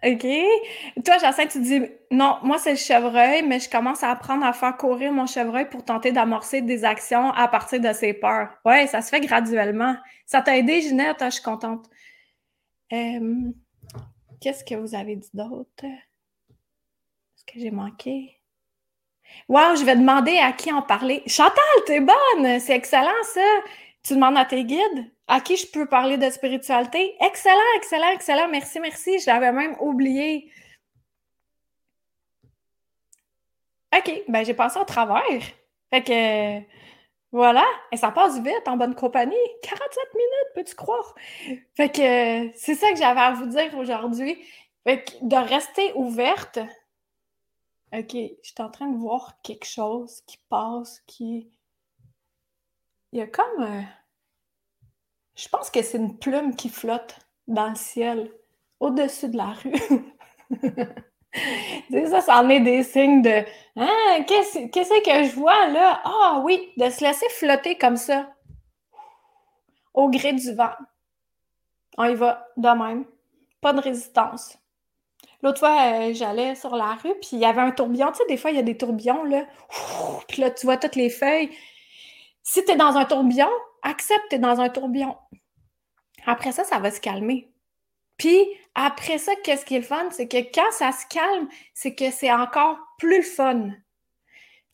[0.03, 0.25] OK.
[1.03, 4.53] Toi, Jacinthe, tu dis non, moi, c'est le chevreuil, mais je commence à apprendre à
[4.53, 8.49] faire courir mon chevreuil pour tenter d'amorcer des actions à partir de ses peurs.
[8.65, 9.95] Oui, ça se fait graduellement.
[10.25, 11.17] Ça t'a aidé, Ginette?
[11.21, 11.89] Ah, je suis contente.
[14.39, 15.85] Qu'est-ce que vous avez dit d'autre?
[15.85, 18.39] Est-ce que j'ai manqué?
[19.49, 21.23] Wow, je vais demander à qui en parler.
[21.27, 22.59] Chantal, t'es bonne!
[22.59, 23.41] C'est excellent, ça!
[24.03, 27.15] Tu demandes à tes guides à qui je peux parler de spiritualité.
[27.21, 28.47] Excellent, excellent, excellent.
[28.49, 29.19] Merci, merci.
[29.19, 30.51] Je l'avais même oublié.
[33.97, 35.23] OK, ben j'ai passé au travers.
[35.89, 36.65] Fait que
[37.31, 39.35] voilà, et ça passe vite en bonne compagnie.
[39.63, 41.15] 47 minutes, peux-tu croire?
[41.75, 44.37] Fait que c'est ça que j'avais à vous dire aujourd'hui.
[44.85, 46.59] Fait que de rester ouverte.
[47.93, 51.49] OK, je suis en train de voir quelque chose qui passe, qui
[53.15, 53.63] il y a comme.
[53.63, 53.81] Euh,
[55.35, 57.17] je pense que c'est une plume qui flotte
[57.47, 58.29] dans le ciel,
[58.81, 59.73] au-dessus de la rue.
[62.09, 63.45] ça, ça en est des signes de
[63.77, 66.01] Ah, qu'est-ce que je vois là?
[66.03, 68.33] Ah oui, de se laisser flotter comme ça,
[69.93, 70.73] au gré du vent.
[71.97, 73.05] On y va de même.
[73.61, 74.57] Pas de résistance.
[75.45, 78.07] L'autre fois, euh, j'allais sur la rue, puis il y avait un tourbillon.
[78.07, 79.45] Tu sais, des fois, il y a des tourbillons, là.
[80.27, 81.51] Puis là, tu vois toutes les feuilles.
[82.41, 83.49] Si tu es dans un tourbillon,
[83.83, 85.15] accepte tu es dans un tourbillon.
[86.25, 87.51] Après ça, ça va se calmer.
[88.17, 88.43] Puis
[88.73, 90.09] après ça, qu'est-ce qui est le fun?
[90.09, 93.69] C'est que quand ça se calme, c'est que c'est encore plus le fun.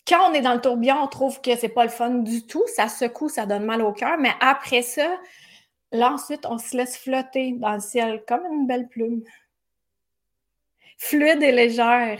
[0.08, 2.64] Quand on est dans le tourbillon, on trouve que c'est pas le fun du tout.
[2.68, 4.18] Ça secoue, ça donne mal au cœur.
[4.18, 5.20] Mais après ça,
[5.92, 9.22] là, ensuite, on se laisse flotter dans le ciel comme une belle plume.
[11.04, 12.20] Fluide et légère.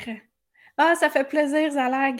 [0.76, 2.20] Ah, ça fait plaisir, Zalag.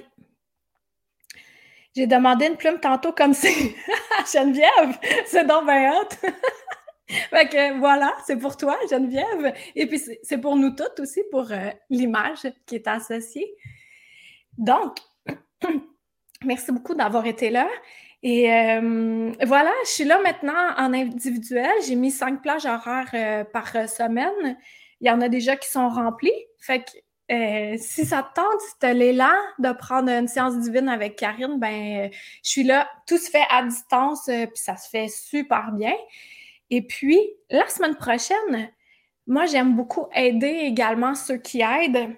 [1.96, 3.50] J'ai demandé une plume tantôt comme c'est
[4.32, 4.96] Geneviève,
[5.26, 6.10] c'est donc bien hot.
[7.08, 9.56] fait que voilà, c'est pour toi, Geneviève.
[9.76, 13.52] Et puis c'est pour nous toutes aussi, pour euh, l'image qui est associée.
[14.56, 14.98] Donc,
[16.46, 17.68] merci beaucoup d'avoir été là.
[18.22, 21.72] Et euh, voilà, je suis là maintenant en individuel.
[21.88, 24.58] J'ai mis cinq plages horaires euh, par semaine.
[25.02, 26.32] Il y en a déjà qui sont remplies.
[26.60, 26.92] Fait que
[27.32, 31.16] euh, si ça te tente, si tu as l'élan de prendre une séance divine avec
[31.16, 32.10] Karine, ben
[32.44, 32.90] je suis là.
[33.08, 35.94] Tout se fait à distance, euh, puis ça se fait super bien.
[36.70, 38.70] Et puis, la semaine prochaine,
[39.28, 42.16] moi, j'aime beaucoup aider également ceux qui aident.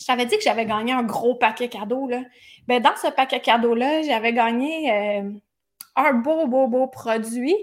[0.00, 2.08] Je t'avais dit que j'avais gagné un gros paquet cadeau.
[2.08, 2.22] Là.
[2.68, 5.30] Ben, dans ce paquet cadeau-là, j'avais gagné euh,
[5.96, 7.56] un beau, beau, beau produit.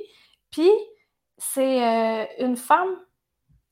[0.49, 0.69] Puis,
[1.37, 2.89] c'est une femme,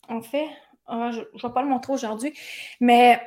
[0.09, 0.47] en fait,
[0.87, 2.33] ah, je ne vais pas le montrer aujourd'hui,
[2.79, 3.21] mais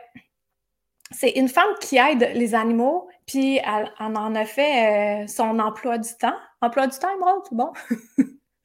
[1.10, 5.98] c'est une femme qui aide les animaux, puis elle, en a fait euh, son emploi
[5.98, 6.34] du temps.
[6.60, 7.72] Emploi du temps, Emerald, bon?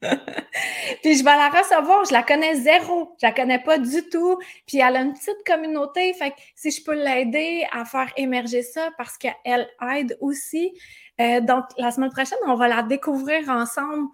[0.00, 4.38] puis je vais la recevoir, je la connais zéro, je la connais pas du tout.
[4.66, 8.62] Puis elle a une petite communauté, fait que si je peux l'aider à faire émerger
[8.62, 10.72] ça parce qu'elle aide aussi.
[11.20, 14.08] Euh, donc la semaine prochaine, on va la découvrir ensemble.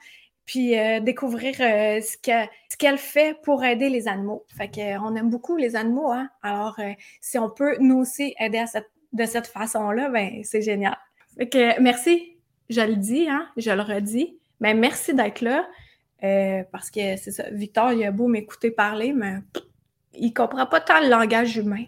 [0.46, 4.44] Puis euh, découvrir euh, ce qu'elle fait pour aider les animaux.
[4.56, 6.28] Fait que, on aime beaucoup les animaux, hein?
[6.42, 6.78] Alors,
[7.20, 8.64] si on peut nous aussi aider
[9.12, 10.96] de cette façon-là, ben c'est génial.
[11.36, 12.36] Fait que merci,
[12.68, 13.48] je le dis, hein?
[13.56, 14.38] Je le redis.
[14.60, 15.66] Mais merci d'être là.
[16.72, 19.36] parce que c'est ça, Victor, il a beau m'écouter parler, mais
[20.14, 21.84] il comprend pas tant le langage humain.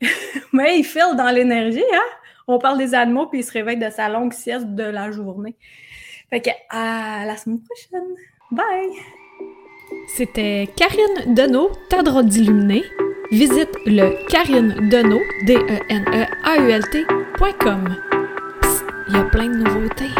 [0.52, 2.18] mais il file dans l'énergie, hein?
[2.50, 5.54] On parle des animaux, puis il se réveille de sa longue sieste de la journée.
[6.30, 8.14] Fait que à la semaine prochaine.
[8.50, 8.92] Bye!
[10.08, 12.84] C'était Karine Deneau, ta d'illuminé.
[13.30, 16.28] Visite le Karine Deneau, D-E-N-E-A-U-L-T.com.
[19.08, 20.10] Il y a plein de nouveautés.